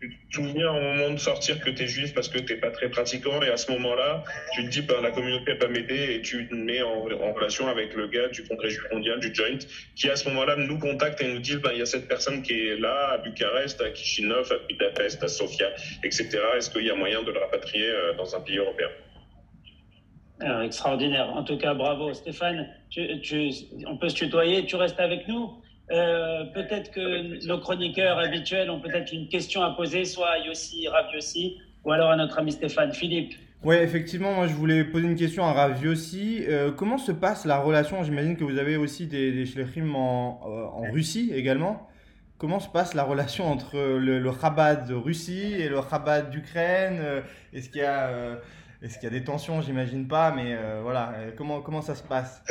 tu 0.00 0.08
te 0.08 0.34
souviens 0.36 0.70
au 0.70 0.80
moment 0.80 1.10
de 1.10 1.18
sortir 1.18 1.60
que 1.60 1.68
tu 1.70 1.82
es 1.82 1.86
juif 1.86 2.14
parce 2.14 2.28
que 2.28 2.38
tu 2.38 2.56
pas 2.58 2.70
très 2.70 2.88
pratiquant 2.88 3.42
et 3.42 3.48
à 3.50 3.56
ce 3.58 3.70
moment-là, 3.72 4.22
tu 4.54 4.64
te 4.64 4.70
dis 4.70 4.80
ben, 4.80 5.00
la 5.02 5.10
communauté 5.10 5.52
va 5.54 5.68
m'aider 5.68 6.14
et 6.14 6.22
tu 6.22 6.48
te 6.48 6.54
mets 6.54 6.80
en, 6.82 7.02
relation 7.02 7.68
avec 7.68 7.94
le 7.94 8.06
gars 8.06 8.28
du 8.28 8.42
Congrès 8.44 8.70
juif 8.70 8.82
mondial, 8.92 9.20
du 9.20 9.30
Joint, 9.34 9.58
qui 9.94 10.08
à 10.08 10.16
ce 10.16 10.28
moment-là 10.30 10.56
nous 10.56 10.78
contacte 10.78 11.20
et 11.20 11.26
nous 11.26 11.38
dit 11.38 11.56
ben, 11.58 11.70
il 11.72 11.78
y 11.78 11.82
a 11.82 11.86
cette 11.86 12.08
personne 12.08 12.42
qui 12.42 12.52
est 12.68 12.76
là 12.76 13.10
à 13.12 13.18
Bucarest, 13.18 13.80
à 13.82 13.90
Kishinev, 13.90 14.50
à 14.50 14.58
Budapest, 14.68 15.22
à 15.22 15.28
Sofia, 15.28 15.68
etc. 16.02 16.28
Est-ce 16.56 16.70
qu'il 16.70 16.84
y 16.86 16.90
a 16.90 16.94
moyen 16.94 17.22
de 17.22 17.30
le 17.30 17.38
rapatrier 17.38 17.86
euh, 17.88 18.14
dans 18.14 18.34
un 18.34 18.40
pays 18.40 18.56
européen? 18.56 18.88
Euh, 20.42 20.62
Extraordinaire. 20.62 21.28
En 21.28 21.42
tout 21.42 21.58
cas, 21.58 21.74
bravo 21.74 22.14
Stéphane. 22.14 22.66
Tu- 22.88 23.52
on 23.86 23.96
peut 23.96 24.08
se 24.08 24.14
tutoyer. 24.14 24.64
Tu 24.64 24.76
restes 24.76 24.98
avec 24.98 25.28
nous? 25.28 25.52
Euh, 25.90 26.44
peut-être 26.54 26.90
que 26.92 27.46
nos 27.46 27.58
chroniqueurs 27.58 28.18
habituels 28.18 28.70
ont 28.70 28.80
peut-être 28.80 29.12
une 29.12 29.28
question 29.28 29.62
à 29.62 29.70
poser, 29.70 30.04
soit 30.04 30.28
à 30.30 30.38
Yossi, 30.38 30.86
Rav 30.88 31.06
Yossi, 31.12 31.58
ou 31.84 31.90
alors 31.92 32.10
à 32.10 32.16
notre 32.16 32.38
ami 32.38 32.52
Stéphane. 32.52 32.92
Philippe. 32.92 33.34
Ouais, 33.62 33.82
effectivement, 33.82 34.32
moi 34.32 34.46
je 34.46 34.54
voulais 34.54 34.84
poser 34.84 35.06
une 35.06 35.16
question 35.16 35.44
à 35.44 35.52
Rav 35.52 35.84
aussi. 35.86 36.44
Euh, 36.48 36.70
comment 36.70 36.96
se 36.96 37.12
passe 37.12 37.44
la 37.44 37.58
relation? 37.58 38.02
J'imagine 38.04 38.36
que 38.36 38.44
vous 38.44 38.56
avez 38.56 38.76
aussi 38.76 39.06
des, 39.06 39.32
des 39.32 39.44
shlichim 39.46 39.94
en, 39.94 40.40
euh, 40.46 40.64
en 40.64 40.90
Russie 40.92 41.32
également. 41.34 41.86
Comment 42.38 42.60
se 42.60 42.70
passe 42.70 42.94
la 42.94 43.02
relation 43.02 43.44
entre 43.50 43.76
le, 43.76 44.18
le 44.18 44.30
Chabad 44.32 44.88
de 44.88 44.94
Russie 44.94 45.54
et 45.58 45.68
le 45.68 45.80
Chabad 45.90 46.30
d'Ukraine? 46.30 46.98
Euh, 47.00 47.20
Est-ce 47.52 47.68
qu'il 47.68 47.82
y 47.82 47.84
a, 47.84 48.08
euh, 48.08 48.36
est-ce 48.82 48.94
qu'il 48.98 49.04
y 49.10 49.14
a 49.14 49.18
des 49.18 49.24
tensions? 49.24 49.60
J'imagine 49.60 50.08
pas, 50.08 50.30
mais 50.30 50.54
euh, 50.54 50.80
voilà. 50.82 51.12
Comment, 51.36 51.60
comment 51.60 51.82
ça 51.82 51.94
se 51.94 52.02
passe? 52.02 52.42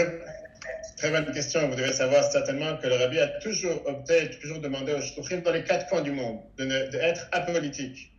Très, 0.98 1.12
bonne 1.12 1.32
question. 1.32 1.68
Vous 1.68 1.76
devez 1.76 1.94
savoir 1.94 2.24
certainement 2.30 2.78
que 2.78 2.88
le 2.88 2.96
rabbi 2.96 3.20
a 3.20 3.28
toujours 3.40 3.82
opté, 3.88 4.30
toujours 4.42 4.60
demandé 4.60 4.94
aux 4.94 5.02
shluchim 5.02 5.42
dans 5.42 5.52
les 5.52 5.64
quatre 5.64 5.88
coins 5.88 6.02
du 6.02 6.12
monde 6.12 6.40
de, 6.58 6.66
ne- 6.66 6.88
de 6.90 6.98
être 6.98 7.28
apolitique. 7.32 8.12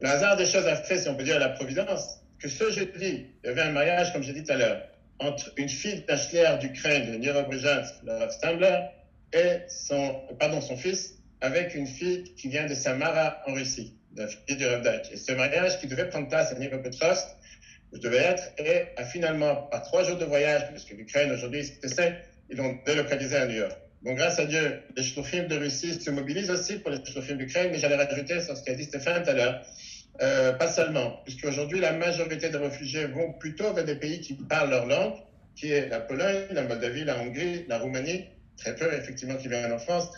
Le 0.00 0.08
hasard 0.08 0.36
des 0.36 0.46
choses 0.46 0.66
a 0.66 0.76
fait, 0.76 0.98
si 0.98 1.08
on 1.08 1.14
peut 1.14 1.24
dire, 1.24 1.38
la 1.38 1.48
providence, 1.50 2.20
que 2.38 2.48
ce 2.48 2.70
jeudi, 2.70 3.26
il 3.42 3.46
y 3.46 3.48
avait 3.48 3.62
un 3.62 3.72
mariage, 3.72 4.12
comme 4.12 4.22
j'ai 4.22 4.32
dit 4.32 4.44
tout 4.44 4.52
à 4.52 4.56
l'heure, 4.56 4.82
entre 5.18 5.52
une 5.56 5.68
fille 5.68 6.04
shlier 6.08 6.58
d'Ukraine, 6.60 7.20
de 7.20 7.26
le 7.26 8.12
Rav 8.12 8.30
Stambler, 8.30 8.78
et 9.32 9.58
son, 9.68 10.14
pardon, 10.38 10.60
son 10.60 10.76
fils 10.76 11.14
avec 11.40 11.74
une 11.74 11.86
fille 11.86 12.24
qui 12.34 12.48
vient 12.48 12.66
de 12.66 12.74
Samara 12.74 13.42
en 13.46 13.54
Russie, 13.54 13.94
la 14.16 14.26
fille 14.26 14.56
du 14.56 14.66
Ravdak. 14.66 15.10
Et 15.12 15.16
ce 15.16 15.32
mariage 15.32 15.78
qui 15.80 15.86
devait 15.86 16.08
prendre 16.08 16.28
place 16.28 16.52
à 16.52 16.54
Petrovsk, 16.54 17.26
je 17.92 17.98
devais 17.98 18.18
être, 18.18 18.42
et 18.58 18.86
a 18.96 19.04
finalement, 19.04 19.54
par 19.70 19.82
trois 19.82 20.04
jours 20.04 20.18
de 20.18 20.24
voyage, 20.24 20.70
puisque 20.70 20.90
l'Ukraine 20.90 21.32
aujourd'hui, 21.32 21.64
c'est 21.64 22.14
ils 22.50 22.56
l'ont 22.56 22.78
délocalisé 22.86 23.36
à 23.36 23.46
New 23.46 23.56
York. 23.56 23.76
Bon, 24.02 24.14
grâce 24.14 24.38
à 24.38 24.46
Dieu, 24.46 24.80
les 24.96 25.02
shluchim 25.02 25.48
de 25.48 25.56
Russie 25.56 26.00
se 26.00 26.10
mobilisent 26.10 26.50
aussi 26.50 26.78
pour 26.78 26.90
les 26.90 27.04
shluchim 27.04 27.36
d'Ukraine, 27.36 27.70
mais 27.72 27.78
j'allais 27.78 27.96
rajouter 27.96 28.40
sur 28.40 28.56
ce 28.56 28.62
qu'a 28.62 28.74
dit 28.74 28.84
Stéphane 28.84 29.22
tout 29.24 29.30
à 29.30 29.34
l'heure, 29.34 29.62
euh, 30.22 30.52
pas 30.52 30.68
seulement, 30.68 31.20
puisqu'aujourd'hui, 31.24 31.80
la 31.80 31.92
majorité 31.92 32.48
des 32.48 32.58
réfugiés 32.58 33.06
vont 33.06 33.32
plutôt 33.32 33.72
vers 33.72 33.84
des 33.84 33.96
pays 33.96 34.20
qui 34.20 34.34
parlent 34.34 34.70
leur 34.70 34.86
langue, 34.86 35.14
qui 35.56 35.72
est 35.72 35.88
la 35.88 36.00
Pologne, 36.00 36.46
la 36.52 36.62
Moldavie, 36.62 37.04
la 37.04 37.18
Hongrie, 37.18 37.64
la 37.68 37.78
Roumanie, 37.78 38.26
très 38.56 38.74
peu 38.74 38.92
effectivement 38.94 39.36
qui 39.36 39.48
viennent 39.48 39.72
en 39.72 39.78
France. 39.78 40.08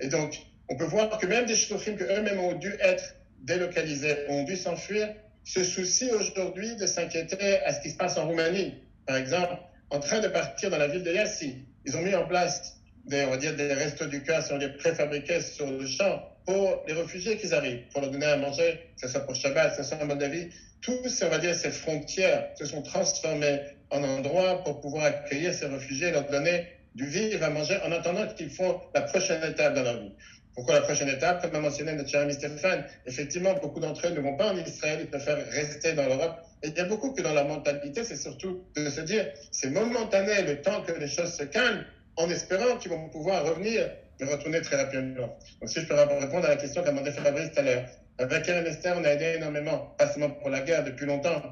Et 0.00 0.08
donc, 0.08 0.38
on 0.68 0.76
peut 0.76 0.84
voir 0.84 1.18
que 1.18 1.26
même 1.26 1.46
des 1.46 1.56
shluchim 1.56 1.96
que 1.96 2.04
eux-mêmes 2.04 2.40
ont 2.40 2.54
dû 2.54 2.74
être 2.80 3.16
délocalisés, 3.42 4.16
ont 4.28 4.44
dû 4.44 4.56
s'enfuir, 4.56 5.14
se 5.46 5.62
soucient 5.62 6.12
aujourd'hui 6.14 6.76
de 6.76 6.86
s'inquiéter 6.86 7.62
à 7.64 7.72
ce 7.72 7.80
qui 7.80 7.90
se 7.90 7.96
passe 7.96 8.18
en 8.18 8.26
Roumanie. 8.26 8.74
Par 9.06 9.16
exemple, 9.16 9.54
en 9.90 10.00
train 10.00 10.18
de 10.18 10.26
partir 10.28 10.70
dans 10.70 10.76
la 10.76 10.88
ville 10.88 11.04
de 11.04 11.12
Yassi, 11.12 11.64
ils 11.86 11.96
ont 11.96 12.02
mis 12.02 12.14
en 12.14 12.26
place 12.26 12.76
des, 13.04 13.24
on 13.24 13.30
va 13.30 13.36
dire, 13.36 13.54
des 13.54 13.72
restos 13.72 14.06
du 14.06 14.22
cœur 14.24 14.42
sur 14.42 14.58
les 14.58 14.68
préfabriqués 14.70 15.40
sur 15.40 15.70
le 15.70 15.86
champ 15.86 16.20
pour 16.44 16.82
les 16.88 16.94
réfugiés 16.94 17.36
qui 17.36 17.54
arrivent, 17.54 17.84
pour 17.92 18.00
leur 18.00 18.10
donner 18.10 18.26
à 18.26 18.36
manger, 18.36 18.90
que 18.96 19.06
ce 19.06 19.08
soit 19.08 19.20
pour 19.20 19.36
Shabbat, 19.36 19.76
que 19.76 19.82
ce 19.82 19.88
soit 19.88 20.02
en 20.02 20.06
Moldavie. 20.06 20.48
Tous, 20.80 21.22
on 21.22 21.28
va 21.28 21.38
dire, 21.38 21.54
ces 21.54 21.70
frontières 21.70 22.48
se 22.58 22.64
sont 22.64 22.82
transformées 22.82 23.60
en 23.90 24.02
endroits 24.02 24.64
pour 24.64 24.80
pouvoir 24.80 25.04
accueillir 25.04 25.54
ces 25.54 25.66
réfugiés, 25.66 26.10
leur 26.10 26.28
donner 26.28 26.66
du 26.96 27.06
vivre 27.06 27.44
à 27.44 27.50
manger 27.50 27.78
en 27.84 27.92
attendant 27.92 28.26
qu'ils 28.34 28.50
font 28.50 28.80
la 28.94 29.02
prochaine 29.02 29.44
étape 29.44 29.74
dans 29.74 29.82
leur 29.82 30.00
vie. 30.00 30.12
Pourquoi 30.56 30.76
la 30.76 30.80
prochaine 30.80 31.10
étape 31.10 31.42
Comme 31.42 31.52
l'a 31.52 31.60
mentionné 31.60 31.92
notre 31.92 32.08
cher 32.08 32.22
ami 32.22 32.32
Stéphane, 32.32 32.84
effectivement, 33.04 33.52
beaucoup 33.62 33.78
d'entre 33.78 34.06
eux 34.06 34.10
ne 34.10 34.20
vont 34.20 34.36
pas 34.38 34.52
en 34.52 34.56
Israël, 34.56 35.00
ils 35.02 35.06
préfèrent 35.06 35.46
rester 35.50 35.92
dans 35.92 36.06
l'Europe. 36.06 36.40
Et 36.62 36.68
il 36.68 36.76
y 36.76 36.80
a 36.80 36.86
beaucoup 36.86 37.12
que 37.12 37.20
dans 37.20 37.34
la 37.34 37.44
mentalité, 37.44 38.04
c'est 38.04 38.16
surtout 38.16 38.64
de 38.74 38.88
se 38.88 39.02
dire, 39.02 39.26
c'est 39.52 39.68
momentané, 39.68 40.42
le 40.42 40.62
temps 40.62 40.80
que 40.82 40.92
les 40.92 41.08
choses 41.08 41.34
se 41.34 41.44
calment, 41.44 41.84
en 42.16 42.30
espérant 42.30 42.78
qu'ils 42.78 42.90
vont 42.90 43.06
pouvoir 43.10 43.44
revenir 43.44 43.86
et 44.18 44.24
retourner 44.24 44.62
très 44.62 44.76
rapidement. 44.76 45.36
Donc, 45.60 45.68
si 45.68 45.80
je 45.80 45.86
peux 45.86 45.94
répondre 45.94 46.46
à 46.46 46.48
la 46.48 46.56
question 46.56 46.82
qu'a 46.82 46.90
demandé 46.90 47.10
Fabrice 47.10 47.52
tout 47.52 47.60
à 47.60 47.62
l'heure. 47.62 47.84
Avec 48.18 48.48
Esther, 48.48 48.96
on 48.98 49.04
a 49.04 49.10
aidé 49.10 49.34
énormément, 49.36 49.94
pas 49.98 50.10
seulement 50.10 50.30
pour 50.30 50.48
la 50.48 50.60
guerre, 50.60 50.84
depuis 50.84 51.04
longtemps. 51.04 51.42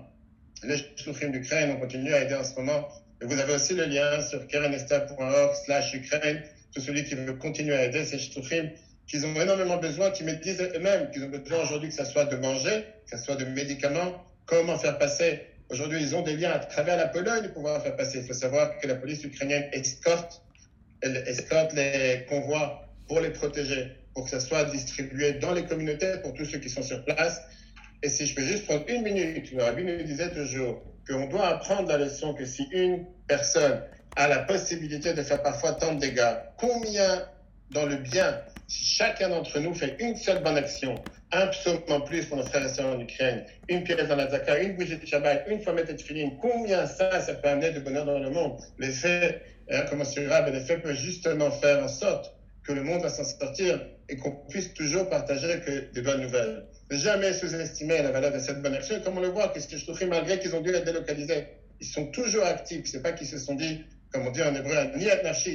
Les 0.63 0.79
souffrants 0.97 1.29
d'Ukraine, 1.29 1.73
on 1.77 1.81
continue 1.81 2.15
à 2.15 2.23
aider 2.23 2.37
en 2.37 2.43
ce 2.43 2.55
moment. 2.55 2.89
Et 3.21 3.27
vous 3.27 3.39
avez 3.39 3.53
aussi 3.53 3.75
le 3.75 3.85
lien 3.85 4.23
sur 4.23 4.47
karenester.org 4.47 5.55
slash 5.67 5.93
Ukraine. 5.93 6.43
Tout 6.75 6.81
celui 6.81 7.05
qui 7.05 7.15
veut 7.15 7.35
continuer 7.35 7.75
à 7.75 7.85
aider 7.85 8.07
ces 8.07 8.19
souffrants 8.19 8.71
qu'ils 9.07 9.27
ont 9.27 9.35
énormément 9.35 9.77
besoin, 9.77 10.11
qui 10.11 10.25
me 10.25 10.33
disent 10.33 10.61
eux-mêmes 10.61 11.11
qu'ils 11.11 11.25
ont 11.25 11.29
besoin 11.29 11.63
aujourd'hui 11.63 11.89
que 11.91 11.95
ce 11.95 12.05
soit 12.05 12.25
de 12.25 12.37
manger, 12.37 12.85
que 13.11 13.17
ce 13.17 13.25
soit 13.25 13.37
de 13.37 13.45
médicaments, 13.45 14.25
comment 14.47 14.79
faire 14.79 14.99
passer? 14.99 15.43
Aujourd'hui, 15.71 16.01
ils 16.01 16.15
ont 16.15 16.23
des 16.23 16.37
liens 16.37 16.53
à 16.53 16.59
travers 16.59 16.97
la 16.97 17.09
Pologne 17.09 17.45
pour 17.45 17.55
pouvoir 17.55 17.83
faire 17.83 17.97
passer. 17.97 18.19
Il 18.19 18.27
faut 18.27 18.35
savoir 18.35 18.79
que 18.79 18.87
la 18.87 18.95
police 18.95 19.25
ukrainienne 19.25 19.65
escorte, 19.73 20.43
escorte 21.03 21.73
les 21.73 22.27
convois 22.29 22.87
pour 23.09 23.21
les 23.21 23.31
protéger, 23.31 23.93
pour 24.15 24.25
que 24.25 24.31
ça 24.31 24.41
soit 24.41 24.65
distribué 24.65 25.35
dans 25.35 25.53
les 25.53 25.65
communautés 25.65 26.19
pour 26.23 26.35
tous 26.35 26.45
ceux 26.45 26.59
qui 26.59 26.69
sont 26.69 26.83
sur 26.83 27.05
place. 27.05 27.41
Et 28.03 28.09
si 28.09 28.27
je 28.27 28.35
peux 28.35 28.43
juste 28.43 28.67
prendre 28.67 28.85
une 28.89 29.03
minute, 29.03 29.51
le 29.53 29.99
nous 29.99 30.05
disait 30.05 30.31
toujours 30.31 30.83
qu'on 31.09 31.27
doit 31.27 31.49
apprendre 31.49 31.89
la 31.89 31.99
leçon 31.99 32.35
que 32.35 32.45
si 32.45 32.67
une 32.71 33.07
personne 33.27 33.83
a 34.17 34.29
la 34.29 34.41
possibilité 34.41 35.13
de 35.15 35.23
faire 35.23 35.43
parfois 35.43 35.73
tant 35.73 35.95
de 35.95 36.01
dégâts, 36.01 36.37
combien 36.59 37.27
dans 37.71 37.87
le 37.87 37.97
bien 37.97 38.41
si 38.67 38.85
chacun 38.85 39.29
d'entre 39.29 39.59
nous 39.61 39.75
fait 39.75 39.97
une 40.01 40.17
seule 40.17 40.43
bonne 40.43 40.57
action, 40.57 40.95
un 41.33 41.47
psaume 41.49 41.81
en 41.89 42.01
plus 42.01 42.27
pour 42.27 42.39
et 42.39 42.69
sœurs 42.69 42.97
en 42.97 43.01
Ukraine, 43.01 43.45
une 43.69 43.85
pièce 43.85 44.09
dans 44.09 44.17
la 44.17 44.31
zaka, 44.31 44.59
une 44.61 44.77
bougie 44.77 44.97
de 44.97 45.07
Shabbat, 45.07 45.45
une 45.49 45.61
fois 45.61 45.73
mettre 45.73 45.97
filine, 46.01 46.37
combien 46.41 46.87
ça, 46.87 47.21
ça 47.21 47.35
peut 47.35 47.49
amener 47.49 47.71
de 47.71 47.81
bonheur 47.81 48.07
dans 48.07 48.19
le 48.19 48.31
monde? 48.31 48.59
L'effet 48.79 49.43
incommensurable, 49.71 50.53
l'effet 50.53 50.79
peut 50.79 50.95
justement 50.95 51.51
faire 51.51 51.83
en 51.83 51.89
sorte 51.89 52.35
que 52.63 52.73
le 52.73 52.83
monde 52.83 53.03
va 53.03 53.11
s'en 53.11 53.25
sortir 53.25 53.81
et 54.09 54.17
qu'on 54.17 54.33
puisse 54.49 54.73
toujours 54.75 55.09
partager 55.09 55.61
des 55.93 56.03
bonnes 56.03 56.23
nouvelles. 56.23 56.65
Ne 56.91 56.97
jamais 56.97 57.33
sous-estimer 57.33 58.03
la 58.03 58.11
valeur 58.11 58.33
de 58.33 58.39
cette 58.39 58.61
bonne 58.63 58.75
action. 58.75 59.01
Comme 59.03 59.19
on 59.19 59.21
le 59.21 59.29
voit, 59.29 59.49
que 59.49 59.61
ce 59.61 59.69
que 59.69 59.77
je 59.77 59.85
trouve 59.85 60.03
malgré 60.07 60.39
qu'ils 60.39 60.55
ont 60.55 60.61
dû 60.61 60.71
être 60.71 60.85
délocalisés, 60.85 61.47
ils 61.81 61.87
sont 61.87 62.07
toujours 62.07 62.45
actifs. 62.45 62.87
C'est 62.87 63.03
pas 63.03 63.13
qu'ils 63.13 63.27
se 63.27 63.39
sont 63.39 63.55
dit, 63.55 63.85
comme 64.15 64.29
on 64.29 64.31
dit 64.31 64.43
en 64.43 64.55
hébreu, 64.55 64.77
ni 64.97 65.07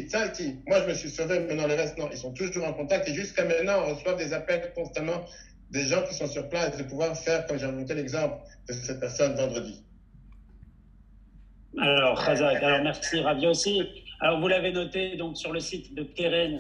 tzalti. 0.10 0.58
Moi, 0.68 0.82
je 0.82 0.90
me 0.90 0.94
suis 0.94 1.10
sauvé, 1.10 1.40
maintenant 1.40 1.66
les 1.66 1.76
restes, 1.76 1.98
non. 1.98 2.10
Ils 2.12 2.18
sont 2.18 2.34
toujours 2.34 2.68
en 2.68 2.74
contact 2.74 3.08
et 3.08 3.14
jusqu'à 3.14 3.46
maintenant, 3.46 3.86
on 3.88 3.96
reçoit 3.96 4.16
des 4.16 4.34
appels 4.34 4.74
constamment 4.76 5.24
des 5.72 5.86
gens 5.86 6.04
qui 6.04 6.14
sont 6.14 6.28
sur 6.28 6.50
place 6.50 6.76
de 6.78 6.84
pouvoir 6.84 7.16
faire, 7.16 7.46
comme 7.46 7.58
j'ai 7.58 7.68
remonté 7.68 7.94
l'exemple 7.94 8.36
de 8.68 8.74
cette 8.74 9.00
personne 9.00 9.34
vendredi. 9.36 9.82
Alors, 11.80 12.22
Khazak, 12.22 12.62
alors 12.62 12.84
merci 12.84 13.22
Ravi 13.22 13.48
aussi. 13.48 13.82
Alors, 14.20 14.42
vous 14.42 14.50
l'avez 14.50 14.74
noté 14.74 15.16
donc 15.16 15.38
sur 15.38 15.54
le 15.54 15.62
site 15.62 15.96
de 15.96 16.04
Keren 16.04 16.60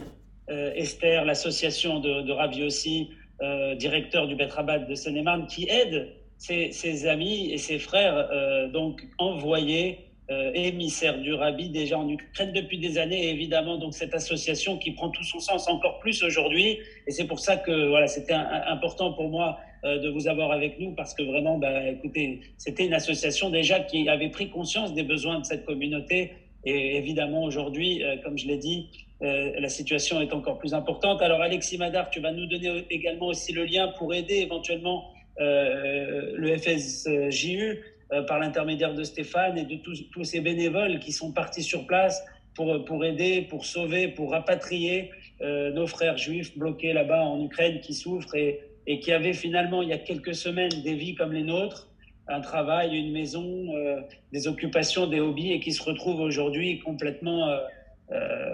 euh, 0.49 0.71
Esther, 0.75 1.25
l'association 1.25 1.99
de, 1.99 2.21
de 2.21 2.63
aussi, 2.63 3.09
euh, 3.41 3.75
directeur 3.75 4.25
du 4.27 4.35
Betrabat 4.35 4.79
de 4.79 4.95
seine 4.95 5.47
qui 5.47 5.67
aide 5.69 6.13
ses, 6.37 7.07
amis 7.07 7.51
et 7.51 7.57
ses 7.57 7.77
frères 7.77 8.15
euh, 8.15 8.69
donc 8.69 9.05
envoyés 9.17 10.08
euh, 10.31 10.51
émissaire 10.53 11.17
du 11.17 11.33
Rabbi 11.33 11.69
déjà 11.69 11.97
en 11.97 12.07
Ukraine 12.07 12.51
depuis 12.53 12.77
des 12.77 12.99
années, 12.99 13.29
évidemment 13.29 13.77
donc 13.77 13.95
cette 13.95 14.13
association 14.13 14.77
qui 14.77 14.91
prend 14.91 15.09
tout 15.09 15.23
son 15.23 15.39
sens 15.39 15.67
encore 15.67 15.97
plus 15.97 16.21
aujourd'hui. 16.21 16.77
Et 17.07 17.11
c'est 17.11 17.25
pour 17.25 17.39
ça 17.39 17.57
que 17.57 17.87
voilà, 17.87 18.05
c'était 18.05 18.35
important 18.35 19.13
pour 19.13 19.29
moi 19.29 19.57
euh, 19.85 19.97
de 19.97 20.07
vous 20.09 20.27
avoir 20.27 20.51
avec 20.51 20.79
nous 20.79 20.91
parce 20.91 21.15
que 21.15 21.23
vraiment, 21.23 21.57
bah, 21.57 21.89
écoutez, 21.89 22.41
c'était 22.59 22.85
une 22.85 22.93
association 22.93 23.49
déjà 23.49 23.79
qui 23.79 24.07
avait 24.07 24.29
pris 24.29 24.51
conscience 24.51 24.93
des 24.93 25.01
besoins 25.01 25.39
de 25.39 25.45
cette 25.45 25.65
communauté. 25.65 26.33
Et 26.63 26.97
évidemment 26.97 27.41
aujourd'hui, 27.41 28.03
euh, 28.03 28.17
comme 28.23 28.37
je 28.37 28.45
l'ai 28.45 28.57
dit, 28.57 28.87
la 29.21 29.67
situation 29.67 30.21
est 30.21 30.31
encore 30.31 30.59
plus 30.59 30.73
importante. 30.73 31.21
Alors 31.23 31.41
Alexis 31.41 31.77
Madar, 31.77 32.09
tu 32.09 32.21
vas 32.21 32.31
nous 32.31 32.45
donner 32.45 32.85
également 32.89 33.27
aussi 33.27 33.51
le 33.51 33.65
lien 33.65 33.89
pour 33.97 34.13
aider 34.13 34.35
éventuellement 34.35 35.11
le 35.39 36.57
FSJU 36.57 37.81
euh, 38.11 38.23
par 38.23 38.39
l'intermédiaire 38.39 38.95
de 38.95 39.03
Stéphane 39.03 39.55
et 39.59 39.65
de 39.65 39.75
tous, 39.75 40.23
ces 40.23 40.41
bénévoles 40.41 40.97
qui 40.97 41.11
sont 41.11 41.31
partis 41.31 41.61
sur 41.61 41.85
place 41.85 42.25
pour, 42.55 42.83
pour 42.83 43.05
aider, 43.05 43.43
pour 43.43 43.65
sauver, 43.65 44.07
pour 44.07 44.31
rapatrier 44.31 45.11
euh, 45.41 45.71
nos 45.73 45.85
frères 45.85 46.17
juifs 46.17 46.57
bloqués 46.57 46.91
là-bas 46.91 47.21
en 47.21 47.39
Ukraine 47.45 47.81
qui 47.81 47.93
souffrent 47.93 48.33
et, 48.33 48.61
et, 48.87 48.99
qui 48.99 49.11
avaient 49.11 49.33
finalement, 49.33 49.83
il 49.83 49.89
y 49.89 49.93
a 49.93 49.99
quelques 49.99 50.33
semaines, 50.33 50.71
des 50.83 50.95
vies 50.95 51.13
comme 51.13 51.33
les 51.33 51.43
nôtres, 51.43 51.87
un 52.27 52.41
travail, 52.41 52.97
une 52.97 53.11
maison, 53.11 53.75
euh, 53.75 54.01
des 54.33 54.47
occupations, 54.47 55.05
des 55.05 55.19
hobbies 55.19 55.51
et 55.51 55.59
qui 55.59 55.71
se 55.71 55.83
retrouvent 55.83 56.21
aujourd'hui 56.21 56.79
complètement 56.79 57.55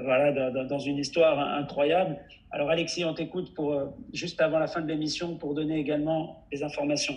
voilà, 0.03 0.51
dans, 0.51 0.65
dans, 0.65 0.79
une 0.79 0.97
histoire 0.97 1.39
incroyable. 1.39 2.17
Alors 2.51 2.69
Alexis, 2.69 3.05
on 3.05 3.13
t'écoute 3.13 3.53
pour 3.53 3.93
juste 4.11 4.41
avant 4.41 4.59
la 4.59 4.67
fin 4.67 4.81
de 4.81 4.87
l'émission 4.87 5.37
pour 5.37 5.53
donner 5.53 5.79
également 5.79 6.45
des 6.51 6.61
informations. 6.61 7.15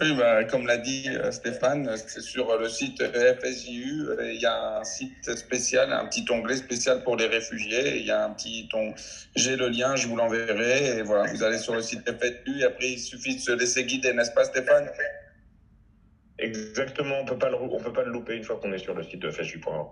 Oui, 0.00 0.14
bah, 0.16 0.44
comme 0.44 0.66
l'a 0.66 0.78
dit 0.78 1.08
euh, 1.08 1.30
Stéphane, 1.30 1.88
c'est 1.96 2.22
sur 2.22 2.58
le 2.58 2.68
site 2.68 3.02
FSJU. 3.02 4.08
Euh, 4.08 4.32
il 4.32 4.40
y 4.40 4.46
a 4.46 4.78
un 4.78 4.84
site 4.84 5.36
spécial, 5.36 5.92
un 5.92 6.06
petit 6.06 6.24
onglet 6.30 6.56
spécial 6.56 7.04
pour 7.04 7.16
les 7.16 7.26
réfugiés. 7.26 7.98
Il 7.98 8.06
y 8.06 8.10
a 8.10 8.24
un 8.24 8.30
petit 8.30 8.68
ton. 8.68 8.94
J'ai 9.36 9.56
le 9.56 9.68
lien, 9.68 9.94
je 9.94 10.08
vous 10.08 10.16
l'enverrai. 10.16 10.98
Et 10.98 11.02
voilà, 11.02 11.30
vous 11.30 11.42
allez 11.44 11.58
sur 11.58 11.74
le 11.74 11.82
site 11.82 12.10
FSJU. 12.10 12.60
Et 12.60 12.64
après, 12.64 12.90
il 12.92 12.98
suffit 12.98 13.36
de 13.36 13.40
se 13.40 13.52
laisser 13.52 13.84
guider, 13.84 14.12
n'est-ce 14.12 14.32
pas, 14.32 14.44
Stéphane? 14.44 14.88
Exactement, 16.38 17.16
on 17.20 17.24
ne 17.24 17.28
peut 17.28 17.92
pas 17.92 18.02
le 18.02 18.10
louper 18.10 18.36
une 18.36 18.44
fois 18.44 18.56
qu'on 18.56 18.72
est 18.72 18.78
sur 18.78 18.94
le 18.94 19.02
site 19.02 19.20
de 19.20 19.30
FSJU.org. 19.30 19.90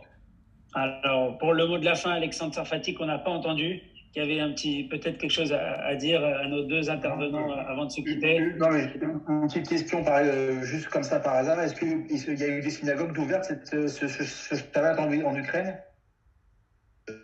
Alors, 0.75 1.39
pour 1.39 1.53
le 1.53 1.67
mot 1.67 1.79
de 1.79 1.85
la 1.85 1.95
fin, 1.95 2.13
Alexandre 2.13 2.55
Sarfati, 2.55 2.95
qu'on 2.95 3.07
n'a 3.07 3.19
pas 3.19 3.31
entendu, 3.31 3.83
qui 4.19 4.25
avait 4.25 4.41
un 4.41 4.51
petit, 4.51 4.85
peut-être 4.89 5.19
quelque 5.19 5.31
chose 5.31 5.53
à, 5.53 5.87
à, 5.87 5.95
dire 5.95 6.25
à 6.25 6.49
nos 6.49 6.65
deux 6.65 6.91
intervenants 6.91 7.53
avant 7.53 7.85
de 7.85 7.91
se 7.91 8.01
quitter. 8.01 8.41
Non, 8.59 8.71
mais 8.71 8.91
une 9.01 9.47
petite 9.47 9.69
question, 9.69 10.03
par, 10.03 10.21
euh, 10.25 10.61
juste 10.63 10.89
comme 10.89 11.05
ça 11.05 11.21
par 11.21 11.35
hasard. 11.37 11.61
Est-ce 11.61 11.75
qu'il 11.77 12.39
y 12.39 12.43
a 12.43 12.49
eu 12.49 12.61
des 12.61 12.71
synagogues 12.71 13.17
ouvertes 13.17 13.45
cette, 13.45 13.69
ce, 13.69 13.87
ce, 13.87 14.09
ce, 14.09 14.25
ce 14.25 14.63
en, 14.77 15.25
en 15.25 15.37
Ukraine? 15.37 15.79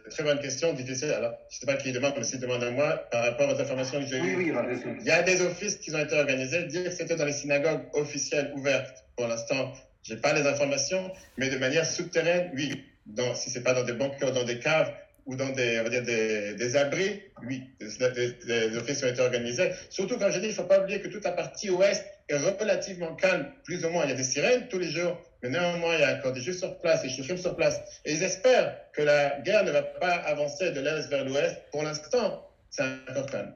Très 0.09 0.23
bonne 0.23 0.39
question, 0.39 0.73
difficile. 0.73 1.11
Alors, 1.11 1.33
je 1.51 1.57
ne 1.57 1.61
sais 1.61 1.67
pas 1.67 1.75
qui 1.83 1.91
demande, 1.91 2.15
mais 2.17 2.23
si 2.23 2.39
demande 2.39 2.63
à 2.63 2.71
moi, 2.71 2.91
par 3.11 3.25
rapport 3.25 3.49
aux 3.49 3.61
informations 3.61 3.99
que 3.99 4.07
j'ai 4.07 4.19
eues. 4.19 4.37
Oui, 4.37 4.53
oui, 4.53 4.95
il 5.01 5.07
y 5.07 5.11
a 5.11 5.23
des 5.25 5.43
offices 5.45 5.77
qui 5.77 5.93
ont 5.95 5.99
été 5.99 6.17
organisés. 6.17 6.63
Dire 6.65 6.85
que 6.85 6.91
c'était 6.91 7.17
dans 7.17 7.27
les 7.27 7.33
synagogues 7.33 7.83
officielles 7.95 8.53
ouvertes, 8.55 9.05
pour 9.17 9.27
l'instant, 9.27 9.73
je 10.05 10.15
n'ai 10.15 10.21
pas 10.21 10.33
les 10.33 10.47
informations, 10.47 11.11
mais 11.39 11.49
de 11.51 11.59
manière 11.59 11.85
souterraine, 11.87 12.53
oui. 12.55 12.85
Donc, 13.07 13.35
si 13.35 13.51
ce 13.51 13.59
n'est 13.59 13.65
pas 13.65 13.75
dans 13.75 13.85
des 13.85 13.95
bunkers, 13.95 14.33
dans 14.33 14.45
des 14.45 14.61
caves, 14.61 14.93
ou 15.27 15.37
dans 15.37 15.51
des, 15.51 15.81
on 15.81 15.85
va 15.85 15.89
dire 15.91 16.03
des, 16.03 16.55
des 16.55 16.77
abris, 16.77 17.23
oui, 17.47 17.63
des, 17.81 18.11
des, 18.11 18.69
des, 18.69 18.77
offices 18.77 19.03
ont 19.03 19.09
été 19.09 19.21
organisés. 19.23 19.71
Surtout, 19.89 20.19
comme 20.19 20.31
je 20.31 20.39
dis, 20.39 20.47
il 20.47 20.51
ne 20.51 20.55
faut 20.55 20.65
pas 20.65 20.81
oublier 20.81 21.01
que 21.01 21.09
toute 21.09 21.25
la 21.25 21.33
partie 21.33 21.71
ouest 21.71 22.05
est 22.29 22.37
relativement 22.37 23.15
calme, 23.15 23.51
plus 23.65 23.85
ou 23.85 23.91
moins. 23.91 24.05
Il 24.05 24.11
y 24.11 24.13
a 24.13 24.17
des 24.17 24.23
sirènes 24.23 24.69
tous 24.69 24.79
les 24.79 24.91
jours, 24.91 25.19
mais 25.43 25.49
néanmoins, 25.49 25.95
il 25.95 26.01
y 26.01 26.05
a 26.05 26.17
encore 26.17 26.33
des 26.33 26.41
juifs 26.41 26.59
sur 26.59 26.79
place, 26.81 27.03
des 27.03 27.09
shlichim 27.09 27.37
sur 27.37 27.57
place. 27.57 27.81
Et 28.05 28.13
ils 28.13 28.23
espèrent 28.23 28.77
que 28.93 29.03
la 29.03 29.41
guerre 29.41 29.65
ne 29.65 29.71
va 29.71 29.83
pas 29.83 30.15
avancer 30.15 30.71
de 30.73 30.81
l'est 30.81 31.09
vers 31.09 31.25
l'ouest. 31.25 31.63
Pour 31.71 31.83
l'instant, 31.83 32.47
c'est 32.71 32.83
encore 33.09 33.27
calme. 33.27 33.55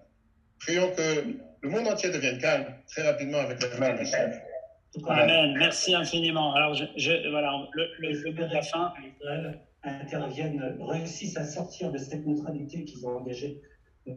Prions 0.61 0.91
que 0.93 1.25
le 1.61 1.69
monde 1.69 1.87
entier 1.89 2.11
devienne 2.11 2.39
calme 2.39 2.67
très 2.89 3.03
rapidement 3.03 3.39
avec 3.39 3.63
la 3.63 3.69
fin 3.69 3.97
Amen. 5.07 5.55
Merci 5.59 5.95
infiniment. 5.95 6.55
Alors, 6.55 6.75
je, 6.75 6.85
je 6.97 7.31
voilà, 7.31 7.53
le, 7.75 7.87
le, 7.99 8.13
le 8.13 8.33
mot 8.33 8.49
de 8.49 8.55
la 8.55 8.63
fin. 8.63 8.93
Interviennent, 9.85 10.77
réussissent 10.81 11.37
à 11.37 11.45
sortir 11.45 11.93
de 11.93 11.99
cette 11.99 12.27
neutralité 12.27 12.85
qu'ils 12.85 13.07
ont 13.07 13.17
engagée. 13.17 13.63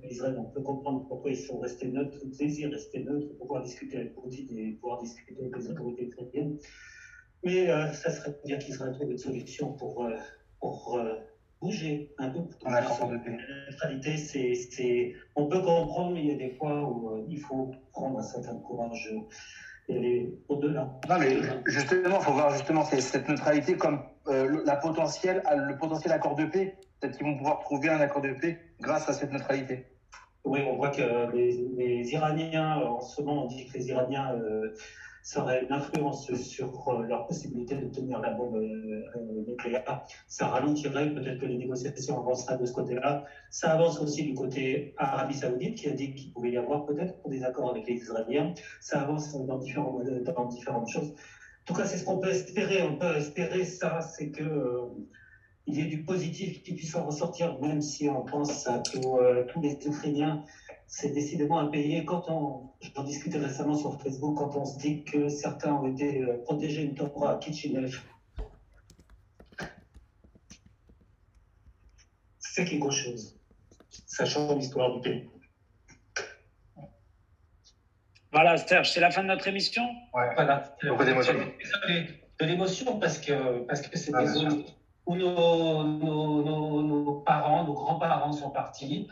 Israël, 0.09 0.35
on 0.39 0.45
peut 0.45 0.61
comprendre 0.61 1.05
pourquoi 1.07 1.31
ils 1.31 1.37
sont 1.37 1.59
restés 1.59 1.87
neutres, 1.87 2.17
désirent 2.25 2.71
rester 2.71 3.03
neutres, 3.03 3.27
pour 3.27 3.47
pouvoir 3.47 3.63
discuter 3.63 3.97
avec 3.97 4.15
Poutine 4.15 4.57
et 4.57 4.71
pouvoir 4.73 5.01
discuter 5.01 5.41
avec 5.41 5.55
les 5.55 5.69
autorités 5.69 6.05
israéliennes. 6.05 6.57
Mais 7.43 7.69
euh, 7.69 7.91
ça 7.91 8.11
serait 8.11 8.37
bien 8.45 8.57
qu'Israël 8.57 8.93
trouve 8.93 9.11
une 9.11 9.17
solution 9.17 9.73
pour, 9.73 10.05
euh, 10.05 10.15
pour 10.59 10.97
euh, 10.97 11.15
bouger 11.61 12.13
un 12.17 12.29
peu. 12.29 12.39
Paix. 12.43 12.57
La 12.69 12.81
neutralité, 13.69 14.17
c'est, 14.17 15.13
on 15.35 15.47
peut 15.47 15.61
comprendre, 15.61 16.13
mais 16.13 16.21
il 16.21 16.27
y 16.27 16.31
a 16.31 16.37
des 16.37 16.51
fois 16.51 16.87
où 16.87 17.09
euh, 17.09 17.25
il 17.29 17.39
faut 17.39 17.71
prendre 17.91 18.19
un 18.19 18.23
certain 18.23 18.55
courage 18.57 19.13
et 19.89 19.97
aller 19.97 20.39
au-delà. 20.47 20.99
Non, 21.09 21.19
mais 21.19 21.37
justement, 21.65 22.19
il 22.19 22.23
faut 22.23 22.33
voir 22.33 22.53
justement 22.53 22.85
cette 22.85 23.27
neutralité 23.27 23.75
comme 23.75 24.03
euh, 24.27 24.63
la 24.65 24.75
le 24.75 25.77
potentiel 25.77 26.11
accord 26.13 26.35
de 26.35 26.45
paix. 26.45 26.77
Peut-être 26.99 27.17
qu'ils 27.17 27.25
vont 27.25 27.37
pouvoir 27.37 27.59
trouver 27.59 27.89
un 27.89 27.99
accord 27.99 28.21
de 28.21 28.33
paix 28.33 28.59
grâce 28.79 29.09
à 29.09 29.13
cette 29.13 29.31
neutralité. 29.31 29.85
Oui, 30.43 30.61
on 30.67 30.75
voit 30.75 30.89
que 30.89 31.31
les, 31.35 32.13
Iraniens, 32.13 32.77
en 32.77 33.01
ce 33.01 33.21
moment, 33.21 33.43
on 33.43 33.47
dit 33.47 33.67
que 33.67 33.77
les 33.77 33.89
Iraniens 33.89 34.33
euh, 34.33 34.73
seraient 35.23 35.63
une 35.63 35.71
influence 35.71 36.33
sur 36.33 36.87
euh, 36.87 37.03
leur 37.03 37.27
possibilité 37.27 37.75
d'obtenir 37.75 38.19
la 38.19 38.31
bombe 38.31 38.55
euh, 38.55 39.03
euh, 39.15 39.45
nucléaire. 39.47 40.03
Ça 40.27 40.47
ralentirait, 40.47 41.13
peut-être 41.13 41.39
que 41.39 41.45
les 41.45 41.57
négociations 41.57 42.19
avanceraient 42.19 42.57
de 42.57 42.65
ce 42.65 42.73
côté-là. 42.73 43.25
Ça 43.49 43.71
avance 43.71 43.99
aussi 44.01 44.23
du 44.23 44.33
côté 44.33 44.95
Arabie 44.97 45.35
Saoudite, 45.35 45.77
qui 45.77 45.89
a 45.89 45.91
dit 45.91 46.15
qu'il 46.15 46.33
pouvait 46.33 46.51
y 46.51 46.57
avoir 46.57 46.85
peut-être 46.85 47.15
des 47.29 47.43
accords 47.43 47.71
avec 47.71 47.87
les 47.87 47.95
Israéliens. 47.95 48.53
Ça 48.79 49.01
avance 49.01 49.33
dans 49.45 49.57
différentes 49.57 50.89
choses. 50.89 51.13
En 51.61 51.73
tout 51.73 51.73
cas, 51.73 51.85
c'est 51.85 51.97
ce 51.97 52.05
qu'on 52.05 52.19
peut 52.19 52.29
espérer. 52.29 52.81
On 52.83 52.97
peut 52.97 53.15
espérer 53.17 53.65
ça, 53.65 54.01
c'est 54.01 54.31
que 54.31 54.43
euh, 54.43 54.87
il 55.67 55.75
y 55.75 55.81
ait 55.81 55.85
du 55.85 56.03
positif 56.03 56.63
qui 56.63 56.73
puisse 56.73 56.95
en 56.95 57.05
ressortir, 57.05 57.59
même 57.61 57.81
si 57.81 58.09
on 58.09 58.23
pense 58.23 58.67
à 58.67 58.81
euh, 58.95 59.45
tous 59.45 59.61
les 59.61 59.77
Ukrainiens. 59.85 60.43
C'est 60.87 61.11
décidément 61.11 61.59
un 61.59 61.67
pays. 61.67 62.03
Quand 62.03 62.25
on, 62.29 62.71
j'en 62.81 63.03
discutais 63.03 63.37
récemment 63.37 63.75
sur 63.75 64.01
Facebook, 64.01 64.37
quand 64.37 64.55
on 64.55 64.65
se 64.65 64.77
dit 64.79 65.03
que 65.03 65.29
certains 65.29 65.73
ont 65.73 65.87
été 65.87 66.21
euh, 66.21 66.41
protégés 66.43 66.83
une 66.83 66.95
Torah 66.95 67.33
à 67.33 67.37
Kitchenev, 67.37 68.01
c'est 72.39 72.65
quelque 72.65 72.89
chose, 72.89 73.39
sachant 74.07 74.53
l'histoire 74.55 74.93
du 74.95 75.01
pays. 75.01 75.29
Voilà, 78.41 78.57
Serge, 78.57 78.89
c'est 78.89 78.99
la 78.99 79.11
fin 79.11 79.21
de 79.21 79.27
notre 79.27 79.47
émission. 79.47 79.83
Ouais. 80.15 80.29
Voilà. 80.35 80.63
Beaucoup 80.83 81.03
d'émotion. 81.03 81.33
De 82.39 82.45
l'émotion 82.45 82.97
parce 82.99 83.19
que 83.19 83.59
parce 83.67 83.81
que 83.81 83.95
c'est 83.99 84.11
Ah, 84.15 84.21
des 84.21 84.27
zones 84.29 84.63
où 85.05 85.15
nos, 85.15 85.83
nos, 85.83 86.43
nos, 86.43 86.81
nos 86.81 87.13
parents, 87.19 87.63
nos 87.65 87.73
grands-parents 87.73 88.31
sont 88.31 88.49
partis, 88.49 89.07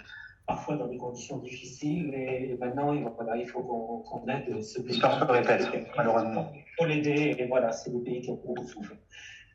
parfois 0.48 0.78
dans 0.78 0.88
des 0.88 0.98
conditions 0.98 1.38
difficiles, 1.38 2.12
et 2.16 2.58
maintenant 2.60 2.92
il, 2.94 3.04
voilà, 3.16 3.38
il 3.38 3.48
faut 3.48 3.62
qu'on 3.62 4.28
aide 4.30 4.64
ce 4.64 4.80
pays. 4.80 4.88
L'histoire 4.94 5.20
se 5.20 5.26
répète, 5.26 5.68
malheureusement. 5.96 6.52
Il 6.56 6.64
faut 6.80 6.86
l'aider, 6.86 7.36
et 7.38 7.46
voilà, 7.46 7.72
c'est 7.72 7.92
des 7.92 8.00
pays 8.04 8.22
qui 8.22 8.32
ont 8.32 8.42
beaucoup 8.44 8.68
souffert. 8.68 8.98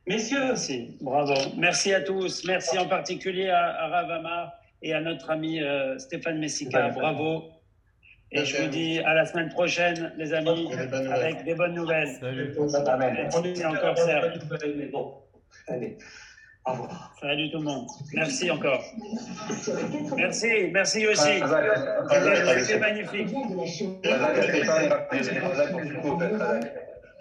Messieurs, 0.07 0.45
Merci, 0.45 0.97
bravo. 1.01 1.35
Merci 1.57 1.93
à 1.95 2.01
tous. 2.03 2.45
Merci 2.47 2.79
en 2.79 2.87
particulier 2.87 3.49
à, 3.49 3.65
à 3.85 3.89
Rav 3.89 4.11
Amar 4.11 4.53
et 4.83 4.93
à 4.95 5.01
notre 5.01 5.31
ami 5.31 5.61
euh, 5.61 5.99
Stéphane 5.99 6.39
Messica. 6.39 6.91
Bravo. 6.91 7.45
Et 8.35 8.45
je 8.45 8.63
vous 8.63 8.69
dis 8.69 8.99
à 8.99 9.15
la 9.15 9.25
semaine 9.27 9.49
prochaine, 9.51 10.13
les 10.17 10.33
amis, 10.35 10.69
Avec 11.13 11.45
des 11.45 11.55
bonnes 11.55 11.75
nouvelles. 11.75 12.09
Salut. 12.21 12.53
Merci 12.59 13.65
encore, 13.65 13.97
Serge. 13.97 14.41
Allez, 15.69 15.97
au 16.67 16.73
revoir. 16.73 17.15
Salut 17.21 17.51
tout 17.51 17.59
le 17.59 17.65
monde. 17.65 17.87
Merci 18.13 18.51
encore. 18.51 18.83
Merci, 20.17 20.71
merci 20.73 21.07
aussi. 21.07 21.41
C'était 22.59 22.79
magnifique. 22.79 23.29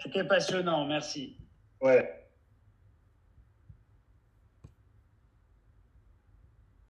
C'était 0.02 0.24
passionnant. 0.24 0.84
Merci. 0.86 1.36
Ouais. 1.80 2.23